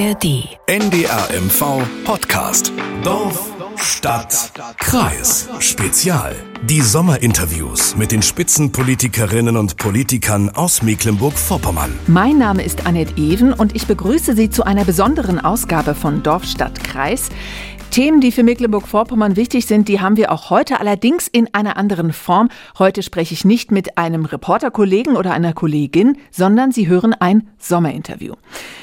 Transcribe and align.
ARD. 0.00 0.48
NDR 0.66 1.28
MV 1.42 1.82
Podcast. 2.04 2.72
Dorf, 3.02 3.52
Stadt, 3.76 4.50
Kreis. 4.78 5.46
Spezial. 5.58 6.34
Die 6.62 6.80
Sommerinterviews 6.80 7.96
mit 7.96 8.10
den 8.10 8.22
Spitzenpolitikerinnen 8.22 9.58
und 9.58 9.76
Politikern 9.76 10.48
aus 10.48 10.80
Mecklenburg-Vorpommern. 10.82 11.92
Mein 12.06 12.38
Name 12.38 12.62
ist 12.62 12.86
Annette 12.86 13.12
Even 13.18 13.52
und 13.52 13.76
ich 13.76 13.86
begrüße 13.86 14.34
Sie 14.34 14.48
zu 14.48 14.64
einer 14.64 14.86
besonderen 14.86 15.38
Ausgabe 15.38 15.94
von 15.94 16.22
Dorf, 16.22 16.44
Stadt, 16.44 16.82
Kreis. 16.82 17.28
Themen, 17.90 18.20
die 18.20 18.30
für 18.30 18.44
Mecklenburg-Vorpommern 18.44 19.34
wichtig 19.34 19.66
sind, 19.66 19.88
die 19.88 20.00
haben 20.00 20.16
wir 20.16 20.30
auch 20.30 20.50
heute, 20.50 20.78
allerdings 20.78 21.26
in 21.26 21.52
einer 21.52 21.76
anderen 21.76 22.12
Form. 22.12 22.48
Heute 22.78 23.02
spreche 23.02 23.34
ich 23.34 23.44
nicht 23.44 23.72
mit 23.72 23.98
einem 23.98 24.26
Reporterkollegen 24.26 25.16
oder 25.16 25.32
einer 25.32 25.52
Kollegin, 25.54 26.16
sondern 26.30 26.70
Sie 26.70 26.86
hören 26.86 27.14
ein 27.14 27.48
Sommerinterview. 27.58 28.34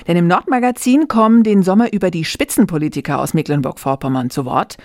Denn 0.08 0.18
im 0.18 0.27
Nordmagazin 0.27 1.08
kommen 1.08 1.44
den 1.44 1.63
Sommer 1.63 1.94
über 1.94 2.12
die 2.12 2.26
Spitzenpolitiker 2.26 3.20
aus 3.20 3.34
Mecklenburg-Vorpommern 3.34 4.30
zu 4.30 4.44
Wort. 4.44 4.76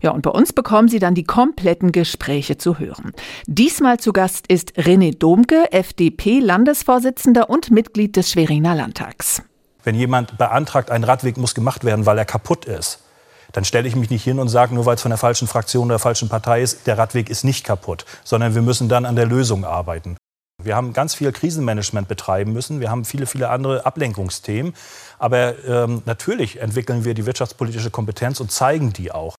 Ja, 0.00 0.12
und 0.12 0.22
bei 0.22 0.30
uns 0.30 0.52
bekommen 0.52 0.86
Sie 0.86 1.00
dann 1.00 1.16
die 1.16 1.24
kompletten 1.24 1.90
Gespräche 1.90 2.58
zu 2.58 2.78
hören. 2.78 3.12
Diesmal 3.48 3.98
zu 3.98 4.12
Gast 4.12 4.46
ist 4.46 4.74
René 4.78 5.18
Domke, 5.18 5.72
FDP-Landesvorsitzender 5.72 7.50
und 7.50 7.72
Mitglied 7.72 8.14
des 8.14 8.30
Schweriner 8.30 8.76
Landtags. 8.76 9.42
Wenn 9.84 9.96
jemand 9.96 10.38
beantragt, 10.38 10.92
ein 10.92 11.02
Radweg 11.02 11.36
muss 11.36 11.54
gemacht 11.54 11.82
werden, 11.82 12.06
weil 12.06 12.16
er 12.16 12.24
kaputt 12.24 12.66
ist, 12.66 13.01
dann 13.52 13.64
stelle 13.64 13.88
ich 13.88 13.96
mich 13.96 14.10
nicht 14.10 14.24
hin 14.24 14.38
und 14.38 14.48
sage, 14.48 14.74
nur 14.74 14.86
weil 14.86 14.96
es 14.96 15.02
von 15.02 15.10
der 15.10 15.18
falschen 15.18 15.48
Fraktion 15.48 15.86
oder 15.86 15.94
der 15.94 15.98
falschen 16.00 16.28
Partei 16.28 16.62
ist, 16.62 16.86
der 16.86 16.98
Radweg 16.98 17.30
ist 17.30 17.44
nicht 17.44 17.64
kaputt, 17.64 18.04
sondern 18.24 18.54
wir 18.54 18.62
müssen 18.62 18.88
dann 18.88 19.04
an 19.04 19.16
der 19.16 19.26
Lösung 19.26 19.64
arbeiten. 19.64 20.16
Wir 20.62 20.76
haben 20.76 20.92
ganz 20.92 21.14
viel 21.14 21.32
Krisenmanagement 21.32 22.08
betreiben 22.08 22.52
müssen. 22.52 22.80
Wir 22.80 22.90
haben 22.90 23.04
viele, 23.04 23.26
viele 23.26 23.48
andere 23.48 23.84
Ablenkungsthemen. 23.84 24.74
Aber 25.18 25.58
ähm, 25.64 26.02
natürlich 26.04 26.60
entwickeln 26.60 27.04
wir 27.04 27.14
die 27.14 27.26
wirtschaftspolitische 27.26 27.90
Kompetenz 27.90 28.40
und 28.40 28.52
zeigen 28.52 28.92
die 28.92 29.12
auch. 29.12 29.34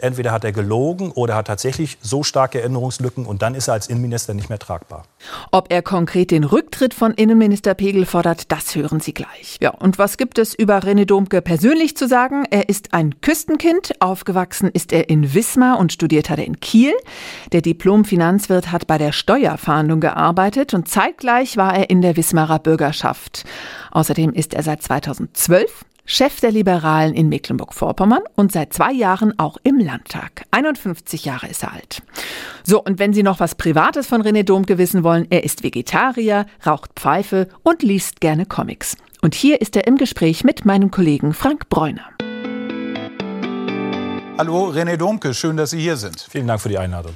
Entweder 0.00 0.32
hat 0.32 0.44
er 0.44 0.52
gelogen 0.52 1.10
oder 1.10 1.34
hat 1.34 1.46
tatsächlich 1.46 1.98
so 2.00 2.22
starke 2.22 2.60
Erinnerungslücken 2.60 3.26
und 3.26 3.42
dann 3.42 3.54
ist 3.54 3.68
er 3.68 3.74
als 3.74 3.88
Innenminister 3.88 4.34
nicht 4.34 4.48
mehr 4.48 4.58
tragbar. 4.58 5.04
Ob 5.50 5.72
er 5.72 5.82
konkret 5.82 6.30
den 6.30 6.44
Rücktritt 6.44 6.94
von 6.94 7.14
Innenminister 7.14 7.74
Pegel 7.74 8.06
fordert, 8.06 8.52
das 8.52 8.74
hören 8.74 9.00
Sie 9.00 9.14
gleich. 9.14 9.56
Ja, 9.60 9.70
und 9.70 9.98
was 9.98 10.16
gibt 10.16 10.38
es 10.38 10.54
über 10.54 10.78
René 10.78 11.04
Domke 11.04 11.42
persönlich 11.42 11.96
zu 11.96 12.08
sagen? 12.08 12.44
Er 12.50 12.68
ist 12.68 12.94
ein 12.94 13.20
Küstenkind, 13.20 14.00
aufgewachsen 14.00 14.70
ist 14.72 14.92
er 14.92 15.08
in 15.08 15.34
Wismar 15.34 15.78
und 15.78 15.92
studiert 15.92 16.30
hat 16.30 16.38
er 16.38 16.46
in 16.46 16.60
Kiel. 16.60 16.92
Der 17.52 17.60
Diplom-Finanzwirt 17.60 18.72
hat 18.72 18.86
bei 18.86 18.98
der 18.98 19.12
Steuerfahndung 19.12 20.00
gearbeitet 20.00 20.74
und 20.74 20.88
zeitgleich 20.88 21.56
war 21.56 21.74
er 21.74 21.90
in 21.90 22.02
der 22.02 22.16
Wismarer 22.16 22.58
Bürgerschaft. 22.58 23.44
Außerdem 23.90 24.32
ist 24.32 24.54
er 24.54 24.62
seit 24.62 24.82
2012 24.82 25.84
Chef 26.08 26.38
der 26.40 26.52
Liberalen 26.52 27.14
in 27.14 27.28
Mecklenburg-Vorpommern 27.28 28.22
und 28.36 28.52
seit 28.52 28.72
zwei 28.72 28.92
Jahren 28.92 29.36
auch 29.38 29.56
im 29.64 29.78
Landtag. 29.78 30.44
51 30.52 31.24
Jahre 31.24 31.48
ist 31.48 31.64
er 31.64 31.72
alt. 31.72 32.00
So, 32.62 32.82
und 32.82 33.00
wenn 33.00 33.12
Sie 33.12 33.24
noch 33.24 33.40
was 33.40 33.56
Privates 33.56 34.06
von 34.06 34.22
René 34.22 34.44
Domke 34.44 34.78
wissen 34.78 35.02
wollen, 35.02 35.26
er 35.30 35.42
ist 35.42 35.64
Vegetarier, 35.64 36.46
raucht 36.64 36.92
Pfeife 36.94 37.48
und 37.64 37.82
liest 37.82 38.20
gerne 38.20 38.46
Comics. 38.46 38.96
Und 39.20 39.34
hier 39.34 39.60
ist 39.60 39.74
er 39.74 39.88
im 39.88 39.96
Gespräch 39.96 40.44
mit 40.44 40.64
meinem 40.64 40.92
Kollegen 40.92 41.34
Frank 41.34 41.68
Bräuner. 41.68 42.06
Hallo, 44.38 44.70
René 44.70 44.96
Domke, 44.96 45.34
schön, 45.34 45.56
dass 45.56 45.70
Sie 45.70 45.80
hier 45.80 45.96
sind. 45.96 46.20
Vielen 46.30 46.46
Dank 46.46 46.60
für 46.60 46.68
die 46.68 46.78
Einladung. 46.78 47.14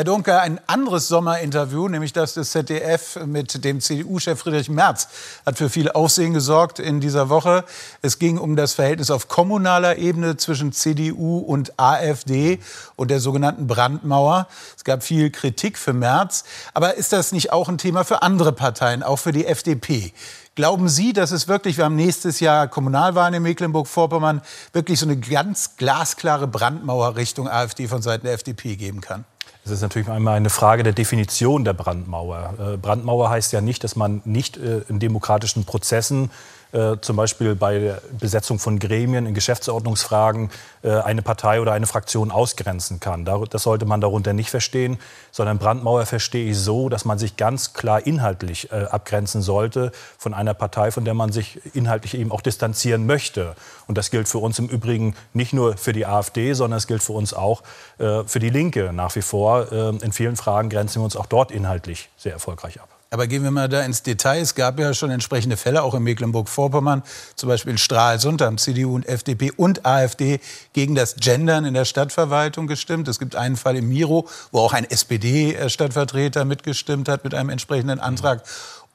Herr 0.00 0.04
Dunker, 0.04 0.40
ein 0.40 0.58
anderes 0.66 1.08
Sommerinterview, 1.08 1.86
nämlich 1.86 2.14
das 2.14 2.32
des 2.32 2.52
ZDF 2.52 3.18
mit 3.26 3.62
dem 3.64 3.82
CDU-Chef 3.82 4.40
Friedrich 4.40 4.70
Merz, 4.70 5.08
hat 5.44 5.58
für 5.58 5.68
viel 5.68 5.90
Aufsehen 5.90 6.32
gesorgt 6.32 6.78
in 6.78 7.00
dieser 7.00 7.28
Woche. 7.28 7.66
Es 8.00 8.18
ging 8.18 8.38
um 8.38 8.56
das 8.56 8.72
Verhältnis 8.72 9.10
auf 9.10 9.28
kommunaler 9.28 9.98
Ebene 9.98 10.38
zwischen 10.38 10.72
CDU 10.72 11.36
und 11.40 11.78
AfD 11.78 12.60
und 12.96 13.10
der 13.10 13.20
sogenannten 13.20 13.66
Brandmauer. 13.66 14.48
Es 14.74 14.84
gab 14.84 15.02
viel 15.02 15.28
Kritik 15.28 15.76
für 15.76 15.92
Merz. 15.92 16.44
Aber 16.72 16.94
ist 16.94 17.12
das 17.12 17.32
nicht 17.32 17.52
auch 17.52 17.68
ein 17.68 17.76
Thema 17.76 18.02
für 18.02 18.22
andere 18.22 18.52
Parteien, 18.52 19.02
auch 19.02 19.18
für 19.18 19.32
die 19.32 19.44
FDP? 19.44 20.14
Glauben 20.54 20.88
Sie, 20.88 21.12
dass 21.12 21.30
es 21.30 21.46
wirklich, 21.46 21.76
wir 21.76 21.84
haben 21.84 21.96
nächstes 21.96 22.40
Jahr 22.40 22.68
Kommunalwahlen 22.68 23.34
in 23.34 23.42
Mecklenburg-Vorpommern, 23.42 24.40
wirklich 24.72 24.98
so 24.98 25.04
eine 25.04 25.18
ganz 25.18 25.76
glasklare 25.76 26.46
Brandmauer 26.46 27.16
Richtung 27.16 27.50
AfD 27.50 27.86
von 27.86 28.00
Seiten 28.00 28.24
der 28.24 28.32
FDP 28.32 28.76
geben 28.76 29.02
kann? 29.02 29.26
Es 29.64 29.70
ist 29.70 29.82
natürlich 29.82 30.08
einmal 30.08 30.36
eine 30.36 30.50
Frage 30.50 30.82
der 30.82 30.92
Definition 30.92 31.64
der 31.64 31.74
Brandmauer. 31.74 32.54
Äh, 32.58 32.76
Brandmauer 32.76 33.30
heißt 33.30 33.52
ja 33.52 33.60
nicht, 33.60 33.84
dass 33.84 33.94
man 33.94 34.22
nicht 34.24 34.56
äh, 34.56 34.80
in 34.88 34.98
demokratischen 34.98 35.64
Prozessen 35.64 36.30
äh, 36.72 36.96
zum 37.00 37.16
Beispiel 37.16 37.54
bei 37.54 37.78
der 37.78 38.02
Besetzung 38.18 38.58
von 38.58 38.78
Gremien 38.78 39.26
in 39.26 39.34
Geschäftsordnungsfragen 39.34 40.50
äh, 40.82 40.92
eine 40.92 41.22
Partei 41.22 41.60
oder 41.60 41.72
eine 41.72 41.86
Fraktion 41.86 42.30
ausgrenzen 42.30 43.00
kann. 43.00 43.24
Das 43.24 43.62
sollte 43.62 43.86
man 43.86 44.00
darunter 44.00 44.32
nicht 44.32 44.50
verstehen, 44.50 44.98
sondern 45.32 45.58
Brandmauer 45.58 46.06
verstehe 46.06 46.50
ich 46.50 46.58
so, 46.58 46.88
dass 46.88 47.04
man 47.04 47.18
sich 47.18 47.36
ganz 47.36 47.72
klar 47.72 48.06
inhaltlich 48.06 48.70
äh, 48.70 48.84
abgrenzen 48.84 49.42
sollte 49.42 49.92
von 50.18 50.34
einer 50.34 50.54
Partei, 50.54 50.90
von 50.90 51.04
der 51.04 51.14
man 51.14 51.32
sich 51.32 51.60
inhaltlich 51.74 52.14
eben 52.14 52.32
auch 52.32 52.40
distanzieren 52.40 53.06
möchte. 53.06 53.54
Und 53.86 53.98
das 53.98 54.10
gilt 54.10 54.28
für 54.28 54.38
uns 54.38 54.58
im 54.58 54.68
Übrigen 54.68 55.16
nicht 55.32 55.52
nur 55.52 55.76
für 55.76 55.92
die 55.92 56.06
AfD, 56.06 56.52
sondern 56.52 56.78
es 56.78 56.86
gilt 56.86 57.02
für 57.02 57.12
uns 57.12 57.34
auch 57.34 57.62
äh, 57.98 58.22
für 58.24 58.38
die 58.38 58.50
Linke 58.50 58.92
nach 58.92 59.16
wie 59.16 59.22
vor. 59.22 59.72
Äh, 59.72 59.88
in 60.04 60.12
vielen 60.12 60.36
Fragen 60.36 60.70
grenzen 60.70 61.00
wir 61.00 61.04
uns 61.04 61.16
auch 61.16 61.26
dort 61.26 61.50
inhaltlich 61.50 62.10
sehr 62.16 62.32
erfolgreich 62.32 62.80
ab. 62.80 62.99
Aber 63.12 63.26
gehen 63.26 63.42
wir 63.42 63.50
mal 63.50 63.68
da 63.68 63.82
ins 63.82 64.04
Detail. 64.04 64.40
Es 64.40 64.54
gab 64.54 64.78
ja 64.78 64.94
schon 64.94 65.10
entsprechende 65.10 65.56
Fälle, 65.56 65.82
auch 65.82 65.94
in 65.94 66.04
Mecklenburg-Vorpommern, 66.04 67.02
zum 67.34 67.48
Beispiel 67.48 67.72
in 67.72 67.78
Stralsund, 67.78 68.40
haben 68.40 68.56
CDU 68.56 68.94
und 68.94 69.04
FDP 69.04 69.50
und 69.50 69.84
AfD 69.84 70.38
gegen 70.74 70.94
das 70.94 71.16
Gendern 71.16 71.64
in 71.64 71.74
der 71.74 71.84
Stadtverwaltung 71.84 72.68
gestimmt. 72.68 73.08
Es 73.08 73.18
gibt 73.18 73.34
einen 73.34 73.56
Fall 73.56 73.74
im 73.74 73.88
Miro, 73.88 74.28
wo 74.52 74.60
auch 74.60 74.74
ein 74.74 74.88
SPD-Stadtvertreter 74.88 76.44
mitgestimmt 76.44 77.08
hat 77.08 77.24
mit 77.24 77.34
einem 77.34 77.50
entsprechenden 77.50 77.98
Antrag. 77.98 78.44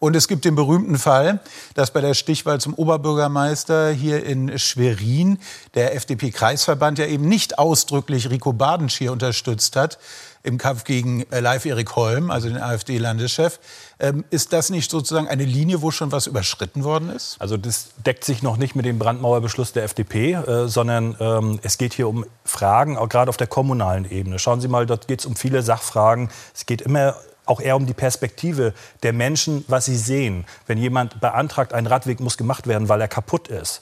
Und 0.05 0.15
es 0.15 0.27
gibt 0.27 0.45
den 0.45 0.53
berühmten 0.53 0.99
Fall, 0.99 1.39
dass 1.73 1.89
bei 1.89 1.99
der 1.99 2.13
Stichwahl 2.13 2.61
zum 2.61 2.75
Oberbürgermeister 2.75 3.89
hier 3.89 4.23
in 4.23 4.59
Schwerin 4.59 5.39
der 5.73 5.95
FDP-Kreisverband 5.95 6.99
ja 6.99 7.07
eben 7.07 7.27
nicht 7.27 7.57
ausdrücklich 7.57 8.29
Rico 8.29 8.53
Badenschier 8.53 9.11
unterstützt 9.11 9.75
hat, 9.75 9.97
im 10.43 10.59
Kampf 10.59 10.83
gegen 10.83 11.23
äh, 11.31 11.39
Live 11.39 11.65
Erik 11.65 11.95
Holm, 11.95 12.29
also 12.29 12.47
den 12.49 12.61
AfD-Landeschef. 12.61 13.59
Ähm, 13.99 14.25
ist 14.29 14.53
das 14.53 14.69
nicht 14.69 14.91
sozusagen 14.91 15.27
eine 15.27 15.43
Linie, 15.43 15.81
wo 15.81 15.89
schon 15.89 16.11
was 16.11 16.27
überschritten 16.27 16.83
worden 16.83 17.09
ist? 17.09 17.37
Also 17.39 17.57
das 17.57 17.87
deckt 18.05 18.25
sich 18.25 18.43
noch 18.43 18.57
nicht 18.57 18.75
mit 18.75 18.85
dem 18.85 18.99
Brandmauerbeschluss 18.99 19.73
der 19.73 19.85
FDP, 19.85 20.33
äh, 20.33 20.67
sondern 20.67 21.15
ähm, 21.19 21.59
es 21.63 21.79
geht 21.79 21.95
hier 21.95 22.07
um 22.07 22.27
Fragen, 22.43 22.95
auch 22.95 23.09
gerade 23.09 23.29
auf 23.29 23.37
der 23.37 23.47
kommunalen 23.47 24.07
Ebene. 24.11 24.37
Schauen 24.37 24.61
Sie 24.61 24.67
mal, 24.67 24.85
dort 24.85 25.07
geht 25.07 25.21
es 25.21 25.25
um 25.25 25.35
viele 25.35 25.63
Sachfragen. 25.63 26.29
Es 26.53 26.67
geht 26.67 26.83
immer 26.83 27.15
auch 27.45 27.61
eher 27.61 27.75
um 27.75 27.85
die 27.85 27.93
Perspektive 27.93 28.73
der 29.03 29.13
Menschen, 29.13 29.65
was 29.67 29.85
sie 29.85 29.97
sehen. 29.97 30.45
Wenn 30.67 30.77
jemand 30.77 31.19
beantragt, 31.21 31.73
ein 31.73 31.87
Radweg 31.87 32.19
muss 32.19 32.37
gemacht 32.37 32.67
werden, 32.67 32.89
weil 32.89 33.01
er 33.01 33.07
kaputt 33.07 33.47
ist, 33.47 33.81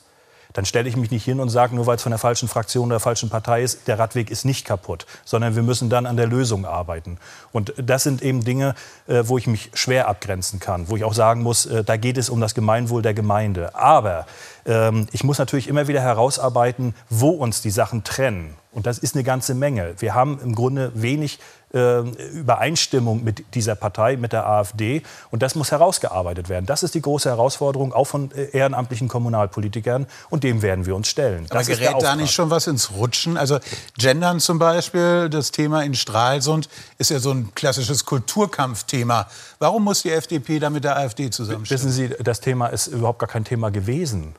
dann 0.53 0.65
stelle 0.65 0.87
ich 0.87 0.95
mich 0.95 1.11
nicht 1.11 1.25
hin 1.25 1.39
und 1.39 1.49
sage, 1.49 1.75
nur 1.75 1.87
weil 1.87 1.95
es 1.95 2.03
von 2.03 2.11
der 2.11 2.19
falschen 2.19 2.47
Fraktion 2.47 2.85
oder 2.85 2.95
der 2.95 2.99
falschen 2.99 3.29
Partei 3.29 3.63
ist, 3.63 3.87
der 3.87 3.99
Radweg 3.99 4.29
ist 4.29 4.45
nicht 4.45 4.65
kaputt, 4.65 5.05
sondern 5.25 5.55
wir 5.55 5.63
müssen 5.63 5.89
dann 5.89 6.05
an 6.05 6.15
der 6.15 6.27
Lösung 6.27 6.65
arbeiten. 6.65 7.17
Und 7.51 7.73
das 7.77 8.03
sind 8.03 8.21
eben 8.21 8.43
Dinge, 8.43 8.75
äh, 9.07 9.23
wo 9.25 9.37
ich 9.37 9.47
mich 9.47 9.71
schwer 9.73 10.07
abgrenzen 10.07 10.59
kann, 10.59 10.89
wo 10.89 10.95
ich 10.95 11.03
auch 11.03 11.13
sagen 11.13 11.41
muss, 11.41 11.65
äh, 11.65 11.83
da 11.83 11.97
geht 11.97 12.17
es 12.17 12.29
um 12.29 12.39
das 12.39 12.53
Gemeinwohl 12.53 13.01
der 13.01 13.15
Gemeinde. 13.15 13.73
Aber 13.75 14.27
ähm, 14.65 15.07
ich 15.11 15.23
muss 15.23 15.39
natürlich 15.39 15.67
immer 15.67 15.87
wieder 15.87 16.01
herausarbeiten, 16.01 16.93
wo 17.09 17.29
uns 17.29 17.61
die 17.61 17.71
Sachen 17.71 18.03
trennen. 18.03 18.55
Und 18.71 18.85
das 18.85 18.97
ist 18.97 19.15
eine 19.15 19.23
ganze 19.23 19.53
Menge. 19.53 19.95
Wir 19.99 20.15
haben 20.15 20.39
im 20.43 20.55
Grunde 20.55 20.91
wenig 20.95 21.39
äh, 21.73 21.99
Übereinstimmung 21.99 23.23
mit 23.23 23.55
dieser 23.55 23.75
Partei, 23.75 24.15
mit 24.17 24.33
der 24.33 24.47
AfD. 24.47 25.01
Und 25.31 25.41
das 25.41 25.55
muss 25.55 25.71
herausgearbeitet 25.71 26.49
werden. 26.49 26.65
Das 26.65 26.83
ist 26.83 26.95
die 26.95 27.01
große 27.01 27.29
Herausforderung, 27.29 27.93
auch 27.93 28.05
von 28.05 28.31
äh, 28.31 28.55
ehrenamtlichen 28.57 29.07
Kommunalpolitikern. 29.07 30.07
Und 30.29 30.43
dem 30.43 30.61
werden 30.61 30.85
wir 30.85 30.95
uns 30.95 31.07
stellen. 31.07 31.45
Das 31.49 31.67
Aber 31.67 31.77
gerät 31.77 31.95
da 32.01 32.15
nicht 32.15 32.33
schon 32.33 32.49
was 32.49 32.67
ins 32.67 32.91
Rutschen? 32.91 33.37
Also 33.37 33.59
Gendern 33.97 34.39
zum 34.39 34.59
Beispiel, 34.59 35.29
das 35.29 35.51
Thema 35.51 35.83
in 35.83 35.95
Stralsund, 35.95 36.69
ist 36.97 37.09
ja 37.09 37.19
so 37.19 37.31
ein 37.31 37.53
klassisches 37.55 38.05
Kulturkampfthema. 38.05 39.27
Warum 39.59 39.83
muss 39.83 40.03
die 40.03 40.11
FDP 40.11 40.59
da 40.59 40.69
mit 40.69 40.83
der 40.83 40.97
AfD 40.97 41.29
zusammenstimmen? 41.29 41.83
Wissen 41.83 41.91
Sie, 41.91 42.23
das 42.23 42.39
Thema 42.39 42.67
ist 42.67 42.87
überhaupt 42.87 43.19
gar 43.19 43.29
kein 43.29 43.45
Thema 43.45 43.71
gewesen. 43.71 44.35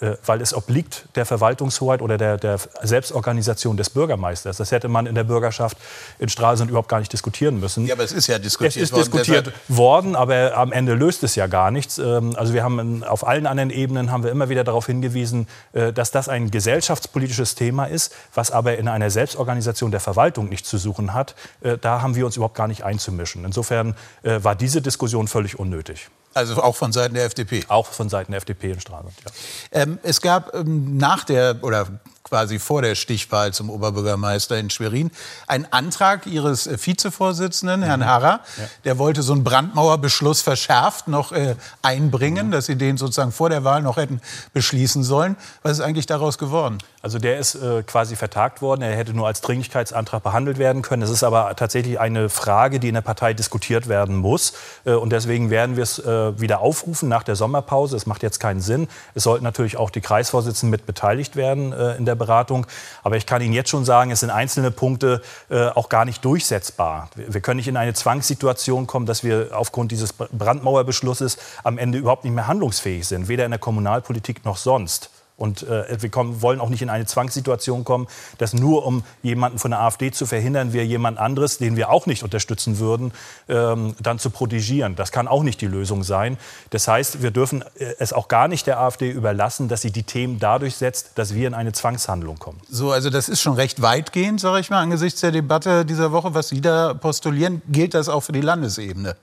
Äh, 0.00 0.16
weil 0.26 0.40
es 0.40 0.52
obliegt 0.52 1.04
der 1.14 1.24
Verwaltungshoheit 1.24 2.02
oder 2.02 2.18
der, 2.18 2.36
der, 2.36 2.58
Selbstorganisation 2.82 3.76
des 3.76 3.90
Bürgermeisters. 3.90 4.56
Das 4.56 4.72
hätte 4.72 4.88
man 4.88 5.06
in 5.06 5.14
der 5.14 5.22
Bürgerschaft 5.22 5.78
in 6.18 6.28
Stralsund 6.28 6.68
überhaupt 6.68 6.88
gar 6.88 6.98
nicht 6.98 7.12
diskutieren 7.12 7.60
müssen. 7.60 7.86
Ja, 7.86 7.94
aber 7.94 8.02
es 8.02 8.10
ist 8.10 8.26
ja 8.26 8.40
diskutiert 8.40 8.74
worden. 8.74 8.82
Es 8.82 8.90
ist 8.90 8.92
worden, 8.92 9.12
diskutiert 9.12 9.52
worden, 9.68 10.16
aber 10.16 10.56
am 10.56 10.72
Ende 10.72 10.94
löst 10.94 11.22
es 11.22 11.36
ja 11.36 11.46
gar 11.46 11.70
nichts. 11.70 11.98
Ähm, 11.98 12.34
also 12.36 12.52
wir 12.52 12.64
haben 12.64 13.04
auf 13.04 13.24
allen 13.24 13.46
anderen 13.46 13.70
Ebenen 13.70 14.10
haben 14.10 14.24
wir 14.24 14.32
immer 14.32 14.48
wieder 14.48 14.64
darauf 14.64 14.86
hingewiesen, 14.86 15.46
äh, 15.74 15.92
dass 15.92 16.10
das 16.10 16.28
ein 16.28 16.50
gesellschaftspolitisches 16.50 17.54
Thema 17.54 17.84
ist, 17.84 18.12
was 18.34 18.50
aber 18.50 18.76
in 18.76 18.88
einer 18.88 19.10
Selbstorganisation 19.10 19.92
der 19.92 20.00
Verwaltung 20.00 20.48
nichts 20.48 20.68
zu 20.68 20.76
suchen 20.76 21.14
hat. 21.14 21.36
Äh, 21.60 21.78
da 21.78 22.02
haben 22.02 22.16
wir 22.16 22.26
uns 22.26 22.34
überhaupt 22.36 22.56
gar 22.56 22.66
nicht 22.66 22.82
einzumischen. 22.82 23.44
Insofern 23.44 23.94
war 24.22 24.54
diese 24.54 24.82
Diskussion 24.82 25.28
völlig 25.28 25.58
unnötig. 25.58 26.08
Also 26.34 26.62
auch 26.62 26.76
von 26.76 26.92
Seiten 26.92 27.14
der 27.14 27.24
FDP? 27.24 27.64
Auch 27.68 27.86
von 27.86 28.08
Seiten 28.08 28.32
der 28.32 28.38
FDP 28.38 28.72
in 28.72 28.80
Stralsund, 28.80 29.14
ja. 29.24 29.80
Ähm, 29.82 29.98
es 30.02 30.20
gab 30.20 30.54
ähm, 30.54 30.96
nach 30.96 31.24
der, 31.24 31.62
oder 31.62 31.86
quasi 32.24 32.58
vor 32.58 32.82
der 32.82 32.94
Stichwahl 32.94 33.52
zum 33.52 33.70
Oberbürgermeister 33.70 34.58
in 34.58 34.70
Schwerin, 34.70 35.10
einen 35.46 35.66
Antrag 35.70 36.26
Ihres 36.26 36.66
äh, 36.66 36.76
Vizevorsitzenden, 36.80 37.82
Herrn 37.82 38.00
mhm. 38.00 38.06
Harrer. 38.06 38.40
Ja. 38.56 38.64
Der 38.84 38.98
wollte 38.98 39.22
so 39.22 39.32
einen 39.32 39.44
Brandmauerbeschluss 39.44 40.40
verschärft 40.40 41.06
noch 41.06 41.32
äh, 41.32 41.54
einbringen, 41.82 42.48
mhm. 42.48 42.50
dass 42.50 42.66
Sie 42.66 42.76
den 42.76 42.96
sozusagen 42.96 43.30
vor 43.30 43.50
der 43.50 43.62
Wahl 43.62 43.82
noch 43.82 43.98
hätten 43.98 44.20
beschließen 44.52 45.04
sollen. 45.04 45.36
Was 45.62 45.72
ist 45.72 45.80
eigentlich 45.80 46.06
daraus 46.06 46.38
geworden? 46.38 46.78
Also 47.04 47.18
der 47.18 47.38
ist 47.38 47.54
äh, 47.54 47.82
quasi 47.82 48.16
vertagt 48.16 48.62
worden. 48.62 48.80
Er 48.80 48.96
hätte 48.96 49.12
nur 49.12 49.26
als 49.26 49.42
Dringlichkeitsantrag 49.42 50.22
behandelt 50.22 50.56
werden 50.56 50.80
können. 50.80 51.02
Es 51.02 51.10
ist 51.10 51.22
aber 51.22 51.54
tatsächlich 51.54 52.00
eine 52.00 52.30
Frage, 52.30 52.80
die 52.80 52.88
in 52.88 52.94
der 52.94 53.02
Partei 53.02 53.34
diskutiert 53.34 53.90
werden 53.90 54.16
muss. 54.16 54.54
Äh, 54.86 54.94
und 54.94 55.10
deswegen 55.10 55.50
werden 55.50 55.76
wir 55.76 55.82
es 55.82 55.98
äh, 55.98 56.40
wieder 56.40 56.60
aufrufen 56.60 57.10
nach 57.10 57.22
der 57.22 57.36
Sommerpause. 57.36 57.94
Es 57.94 58.06
macht 58.06 58.22
jetzt 58.22 58.40
keinen 58.40 58.62
Sinn. 58.62 58.88
Es 59.14 59.24
sollten 59.24 59.44
natürlich 59.44 59.76
auch 59.76 59.90
die 59.90 60.00
Kreisvorsitzenden 60.00 60.70
mit 60.70 60.86
beteiligt 60.86 61.36
werden 61.36 61.74
äh, 61.74 61.94
in 61.96 62.06
der 62.06 62.14
Beratung. 62.14 62.66
Aber 63.02 63.18
ich 63.18 63.26
kann 63.26 63.42
Ihnen 63.42 63.52
jetzt 63.52 63.68
schon 63.68 63.84
sagen, 63.84 64.10
es 64.10 64.20
sind 64.20 64.30
einzelne 64.30 64.70
Punkte 64.70 65.20
äh, 65.50 65.66
auch 65.66 65.90
gar 65.90 66.06
nicht 66.06 66.24
durchsetzbar. 66.24 67.10
Wir 67.16 67.42
können 67.42 67.58
nicht 67.58 67.68
in 67.68 67.76
eine 67.76 67.92
Zwangssituation 67.92 68.86
kommen, 68.86 69.04
dass 69.04 69.22
wir 69.22 69.50
aufgrund 69.52 69.92
dieses 69.92 70.14
Brandmauerbeschlusses 70.14 71.36
am 71.64 71.76
Ende 71.76 71.98
überhaupt 71.98 72.24
nicht 72.24 72.32
mehr 72.32 72.46
handlungsfähig 72.46 73.06
sind, 73.06 73.28
weder 73.28 73.44
in 73.44 73.50
der 73.50 73.60
Kommunalpolitik 73.60 74.46
noch 74.46 74.56
sonst. 74.56 75.10
Und 75.36 75.64
äh, 75.64 76.00
wir 76.00 76.10
kommen, 76.10 76.42
wollen 76.42 76.60
auch 76.60 76.68
nicht 76.68 76.82
in 76.82 76.90
eine 76.90 77.06
Zwangssituation 77.06 77.82
kommen, 77.82 78.06
dass 78.38 78.54
nur 78.54 78.86
um 78.86 79.02
jemanden 79.22 79.58
von 79.58 79.72
der 79.72 79.80
AfD 79.80 80.12
zu 80.12 80.26
verhindern, 80.26 80.72
wir 80.72 80.86
jemand 80.86 81.18
anderes, 81.18 81.58
den 81.58 81.76
wir 81.76 81.90
auch 81.90 82.06
nicht 82.06 82.22
unterstützen 82.22 82.78
würden, 82.78 83.12
ähm, 83.48 83.96
dann 84.00 84.20
zu 84.20 84.30
protegieren. 84.30 84.94
Das 84.94 85.10
kann 85.10 85.26
auch 85.26 85.42
nicht 85.42 85.60
die 85.60 85.66
Lösung 85.66 86.04
sein. 86.04 86.38
Das 86.70 86.86
heißt, 86.86 87.22
wir 87.22 87.32
dürfen 87.32 87.62
äh, 87.62 87.94
es 87.98 88.12
auch 88.12 88.28
gar 88.28 88.46
nicht 88.46 88.68
der 88.68 88.78
AfD 88.78 89.10
überlassen, 89.10 89.66
dass 89.66 89.82
sie 89.82 89.90
die 89.90 90.04
Themen 90.04 90.38
dadurch 90.38 90.76
setzt, 90.76 91.18
dass 91.18 91.34
wir 91.34 91.48
in 91.48 91.54
eine 91.54 91.72
Zwangshandlung 91.72 92.38
kommen. 92.38 92.60
So, 92.70 92.92
also 92.92 93.10
das 93.10 93.28
ist 93.28 93.42
schon 93.42 93.54
recht 93.54 93.82
weitgehend, 93.82 94.40
sage 94.40 94.60
ich 94.60 94.70
mal, 94.70 94.80
angesichts 94.80 95.20
der 95.20 95.32
Debatte 95.32 95.84
dieser 95.84 96.12
Woche, 96.12 96.34
was 96.34 96.48
Sie 96.48 96.60
da 96.60 96.94
postulieren. 96.94 97.60
Gilt 97.68 97.94
das 97.94 98.08
auch 98.08 98.20
für 98.20 98.32
die 98.32 98.40
Landesebene? 98.40 99.16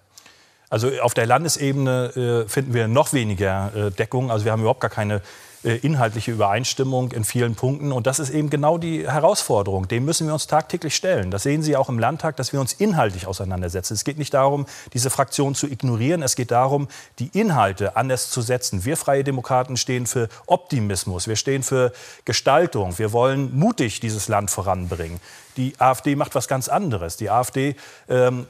Also 0.70 0.90
auf 1.02 1.14
der 1.14 1.26
Landesebene 1.26 2.46
äh, 2.46 2.50
finden 2.50 2.74
wir 2.74 2.88
noch 2.88 3.12
weniger 3.14 3.72
äh, 3.76 3.92
Deckung. 3.92 4.32
Also 4.32 4.46
wir 4.46 4.52
haben 4.54 4.62
überhaupt 4.62 4.80
gar 4.80 4.90
keine 4.90 5.22
inhaltliche 5.64 6.32
Übereinstimmung 6.32 7.12
in 7.12 7.24
vielen 7.24 7.56
Punkten. 7.56 7.92
Und 7.92 8.08
das 8.08 8.20
ist 8.20 8.32
eben 8.32 8.50
genau 8.50 8.78
die 8.78 9.08
Herausforderung. 9.08 9.88
Dem 9.88 10.06
müssen 10.06 10.26
wir 10.26 10.34
uns 10.34 10.48
tagtäglich 10.48 10.96
stellen. 10.96 11.30
Das 11.30 11.44
sehen 11.44 11.62
Sie 11.62 11.76
auch 11.76 11.90
im 11.90 12.00
Landtag, 12.00 12.36
dass 12.38 12.52
wir 12.52 12.60
uns 12.60 12.74
inhaltlich 12.74 13.28
auseinandersetzen. 13.28 13.94
Es 13.94 14.04
geht 14.04 14.18
nicht 14.18 14.34
darum, 14.34 14.66
diese 14.94 15.10
Fraktion 15.10 15.54
zu 15.54 15.68
ignorieren. 15.68 16.24
Es 16.24 16.36
geht 16.36 16.52
darum, 16.52 16.88
die 17.20 17.30
Inhalte 17.34 17.96
anders 17.96 18.32
zu 18.32 18.42
setzen. 18.42 18.86
Wir 18.86 18.98
Freie 18.98 19.24
Demokraten 19.24 19.78
stehen 19.78 20.08
für 20.08 20.30
Optimismus. 20.48 21.28
Wir 21.28 21.36
stehen 21.36 21.62
für 21.62 21.92
Gestaltung. 22.26 22.98
Wir 22.98 23.12
wollen 23.12 23.56
mutig 23.56 24.00
dieses 24.00 24.28
Land 24.28 24.50
voranbringen. 24.50 25.20
Die 25.58 25.74
AfD 25.80 26.16
macht 26.16 26.34
was 26.34 26.48
ganz 26.48 26.70
anderes. 26.70 27.18
Die 27.18 27.30
AfD 27.30 27.76
ähm, 28.10 28.48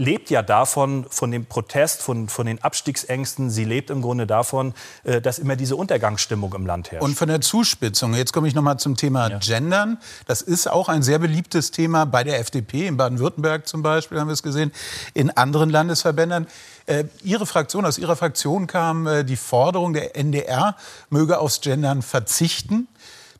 lebt 0.00 0.30
ja 0.30 0.42
davon, 0.42 1.04
von 1.08 1.30
dem 1.30 1.44
Protest, 1.44 2.02
von, 2.02 2.28
von 2.28 2.46
den 2.46 2.60
Abstiegsängsten. 2.62 3.50
Sie 3.50 3.64
lebt 3.64 3.90
im 3.90 4.00
Grunde 4.00 4.26
davon, 4.26 4.72
äh, 5.04 5.20
dass 5.20 5.38
immer 5.38 5.56
diese 5.56 5.76
Untergangsstimmung 5.76 6.54
im 6.54 6.66
Land 6.66 6.90
herrscht. 6.90 7.04
Und 7.04 7.16
von 7.16 7.28
der 7.28 7.40
Zuspitzung. 7.40 8.14
Jetzt 8.14 8.32
komme 8.32 8.48
ich 8.48 8.54
noch 8.54 8.62
mal 8.62 8.78
zum 8.78 8.96
Thema 8.96 9.28
ja. 9.28 9.38
Gendern. 9.38 9.98
Das 10.26 10.40
ist 10.42 10.68
auch 10.68 10.88
ein 10.88 11.02
sehr 11.02 11.18
beliebtes 11.18 11.70
Thema 11.70 12.06
bei 12.06 12.24
der 12.24 12.40
FDP. 12.40 12.86
In 12.86 12.96
Baden-Württemberg 12.96 13.68
zum 13.68 13.82
Beispiel 13.82 14.18
haben 14.18 14.28
wir 14.28 14.32
es 14.32 14.42
gesehen. 14.42 14.72
In 15.12 15.30
anderen 15.30 15.68
Landesverbänden. 15.68 16.46
Äh, 16.86 17.04
Ihre 17.22 17.44
Fraktion, 17.44 17.84
aus 17.84 17.98
Ihrer 17.98 18.16
Fraktion 18.16 18.66
kam 18.66 19.06
äh, 19.06 19.22
die 19.22 19.36
Forderung, 19.36 19.92
der 19.92 20.16
NDR 20.16 20.76
möge 21.10 21.38
aufs 21.38 21.60
Gendern 21.60 22.00
verzichten. 22.00 22.88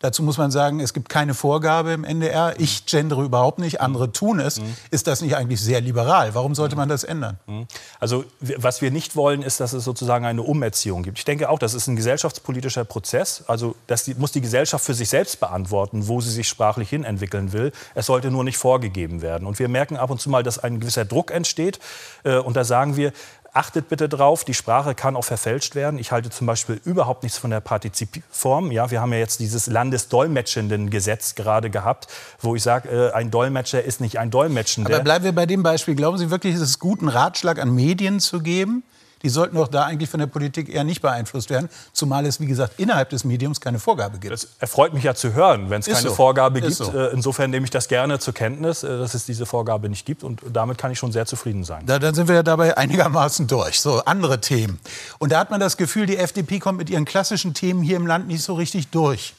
Dazu 0.00 0.22
muss 0.22 0.38
man 0.38 0.50
sagen, 0.50 0.80
es 0.80 0.94
gibt 0.94 1.10
keine 1.10 1.34
Vorgabe 1.34 1.92
im 1.92 2.04
NDR. 2.04 2.54
Ich 2.58 2.86
gendere 2.86 3.22
überhaupt 3.22 3.58
nicht, 3.58 3.82
andere 3.82 4.10
tun 4.12 4.40
es. 4.40 4.58
Mhm. 4.58 4.74
Ist 4.90 5.06
das 5.06 5.20
nicht 5.20 5.36
eigentlich 5.36 5.60
sehr 5.60 5.82
liberal? 5.82 6.34
Warum 6.34 6.54
sollte 6.54 6.74
man 6.74 6.88
das 6.88 7.04
ändern? 7.04 7.38
Mhm. 7.46 7.66
Also 7.98 8.24
was 8.40 8.80
wir 8.80 8.90
nicht 8.90 9.14
wollen, 9.14 9.42
ist, 9.42 9.60
dass 9.60 9.74
es 9.74 9.84
sozusagen 9.84 10.24
eine 10.24 10.42
Umerziehung 10.42 11.02
gibt. 11.02 11.18
Ich 11.18 11.26
denke 11.26 11.50
auch, 11.50 11.58
das 11.58 11.74
ist 11.74 11.86
ein 11.86 11.96
gesellschaftspolitischer 11.96 12.84
Prozess. 12.84 13.44
Also 13.46 13.76
das 13.88 14.08
muss 14.16 14.32
die 14.32 14.40
Gesellschaft 14.40 14.82
für 14.82 14.94
sich 14.94 15.10
selbst 15.10 15.38
beantworten, 15.38 16.08
wo 16.08 16.22
sie 16.22 16.30
sich 16.30 16.48
sprachlich 16.48 16.88
hin 16.88 17.04
entwickeln 17.04 17.52
will. 17.52 17.70
Es 17.94 18.06
sollte 18.06 18.30
nur 18.30 18.42
nicht 18.42 18.56
vorgegeben 18.56 19.20
werden. 19.20 19.46
Und 19.46 19.58
wir 19.58 19.68
merken 19.68 19.98
ab 19.98 20.08
und 20.08 20.18
zu 20.18 20.30
mal, 20.30 20.42
dass 20.42 20.58
ein 20.58 20.80
gewisser 20.80 21.04
Druck 21.04 21.30
entsteht. 21.30 21.78
Äh, 22.24 22.38
und 22.38 22.56
da 22.56 22.64
sagen 22.64 22.96
wir, 22.96 23.12
achtet 23.52 23.88
bitte 23.88 24.08
drauf, 24.08 24.44
die 24.44 24.54
Sprache 24.54 24.94
kann 24.94 25.16
auch 25.16 25.24
verfälscht 25.24 25.74
werden. 25.74 25.98
Ich 25.98 26.12
halte 26.12 26.30
zum 26.30 26.46
Beispiel 26.46 26.80
überhaupt 26.84 27.22
nichts 27.22 27.38
von 27.38 27.50
der 27.50 27.60
Partizipform. 27.60 28.70
Ja, 28.70 28.90
wir 28.90 29.00
haben 29.00 29.12
ja 29.12 29.18
jetzt 29.18 29.40
dieses 29.40 29.66
landesdolmetschenden 29.66 30.90
Gesetz 30.90 31.34
gerade 31.34 31.70
gehabt, 31.70 32.08
wo 32.40 32.54
ich 32.54 32.62
sage, 32.62 32.88
äh, 32.88 33.12
ein 33.12 33.30
Dolmetscher 33.30 33.82
ist 33.82 34.00
nicht 34.00 34.18
ein 34.18 34.30
Dolmetschender. 34.30 34.94
Aber 34.94 35.02
bleiben 35.02 35.24
wir 35.24 35.32
bei 35.32 35.46
dem 35.46 35.62
Beispiel. 35.62 35.94
Glauben 35.94 36.18
Sie 36.18 36.30
wirklich, 36.30 36.54
ist 36.54 36.60
es 36.60 36.78
gut, 36.78 37.00
einen 37.00 37.08
Ratschlag 37.08 37.58
an 37.58 37.74
Medien 37.74 38.20
zu 38.20 38.40
geben? 38.40 38.82
Die 39.22 39.28
sollten 39.28 39.56
doch 39.56 39.68
da 39.68 39.84
eigentlich 39.84 40.08
von 40.08 40.20
der 40.20 40.26
Politik 40.26 40.68
eher 40.68 40.84
nicht 40.84 41.02
beeinflusst 41.02 41.50
werden, 41.50 41.68
zumal 41.92 42.26
es, 42.26 42.40
wie 42.40 42.46
gesagt, 42.46 42.78
innerhalb 42.78 43.10
des 43.10 43.24
Mediums 43.24 43.60
keine 43.60 43.78
Vorgabe 43.78 44.18
gibt. 44.18 44.32
Das 44.32 44.48
erfreut 44.58 44.94
mich 44.94 45.04
ja 45.04 45.14
zu 45.14 45.34
hören, 45.34 45.70
wenn 45.70 45.80
es 45.80 45.86
keine 45.86 46.00
so. 46.00 46.14
Vorgabe 46.14 46.60
gibt. 46.60 46.74
So. 46.74 46.92
Äh, 46.92 47.12
insofern 47.12 47.50
nehme 47.50 47.64
ich 47.64 47.70
das 47.70 47.88
gerne 47.88 48.18
zur 48.18 48.34
Kenntnis, 48.34 48.82
äh, 48.82 48.98
dass 48.98 49.14
es 49.14 49.26
diese 49.26 49.46
Vorgabe 49.46 49.88
nicht 49.88 50.06
gibt 50.06 50.24
und 50.24 50.40
damit 50.52 50.78
kann 50.78 50.90
ich 50.90 50.98
schon 50.98 51.12
sehr 51.12 51.26
zufrieden 51.26 51.64
sein. 51.64 51.84
Da, 51.86 51.98
dann 51.98 52.14
sind 52.14 52.28
wir 52.28 52.36
ja 52.36 52.42
dabei 52.42 52.76
einigermaßen 52.76 53.46
durch. 53.46 53.80
So, 53.80 54.02
andere 54.04 54.40
Themen. 54.40 54.78
Und 55.18 55.32
da 55.32 55.40
hat 55.40 55.50
man 55.50 55.60
das 55.60 55.76
Gefühl, 55.76 56.06
die 56.06 56.16
FDP 56.16 56.58
kommt 56.58 56.78
mit 56.78 56.90
ihren 56.90 57.04
klassischen 57.04 57.54
Themen 57.54 57.82
hier 57.82 57.96
im 57.96 58.06
Land 58.06 58.28
nicht 58.28 58.42
so 58.42 58.54
richtig 58.54 58.88
durch. 58.88 59.34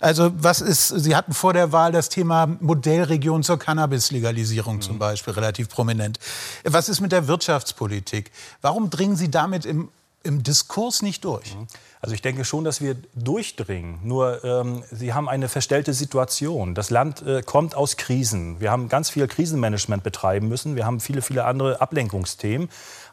Also 0.00 0.30
was 0.36 0.60
ist, 0.60 0.88
Sie 0.88 1.16
hatten 1.16 1.34
vor 1.34 1.52
der 1.52 1.72
Wahl 1.72 1.90
das 1.92 2.08
Thema 2.08 2.46
Modellregion 2.46 3.42
zur 3.42 3.58
Cannabis-Legalisierung 3.58 4.76
mhm. 4.76 4.82
zum 4.82 4.98
Beispiel 4.98 5.34
relativ 5.34 5.68
prominent. 5.68 6.18
Was 6.64 6.88
ist 6.88 7.00
mit 7.00 7.12
der 7.12 7.26
Wirtschaftspolitik? 7.26 8.30
Warum 8.60 8.90
dringen 8.90 9.16
Sie 9.16 9.30
damit 9.30 9.64
im, 9.64 9.88
im 10.22 10.42
Diskurs 10.42 11.02
nicht 11.02 11.24
durch? 11.24 11.54
Mhm. 11.54 11.66
Also 12.00 12.14
ich 12.14 12.22
denke 12.22 12.44
schon, 12.44 12.64
dass 12.64 12.80
wir 12.80 12.96
durchdringen. 13.14 13.98
Nur 14.04 14.44
ähm, 14.44 14.84
Sie 14.90 15.14
haben 15.14 15.28
eine 15.28 15.48
verstellte 15.48 15.92
Situation. 15.94 16.74
Das 16.74 16.90
Land 16.90 17.22
äh, 17.22 17.42
kommt 17.42 17.74
aus 17.74 17.96
Krisen. 17.96 18.60
Wir 18.60 18.70
haben 18.70 18.88
ganz 18.88 19.10
viel 19.10 19.26
Krisenmanagement 19.26 20.02
betreiben 20.04 20.48
müssen. 20.48 20.76
Wir 20.76 20.86
haben 20.86 21.00
viele, 21.00 21.22
viele 21.22 21.44
andere 21.44 21.80
Ablenkungsthemen. 21.80 22.68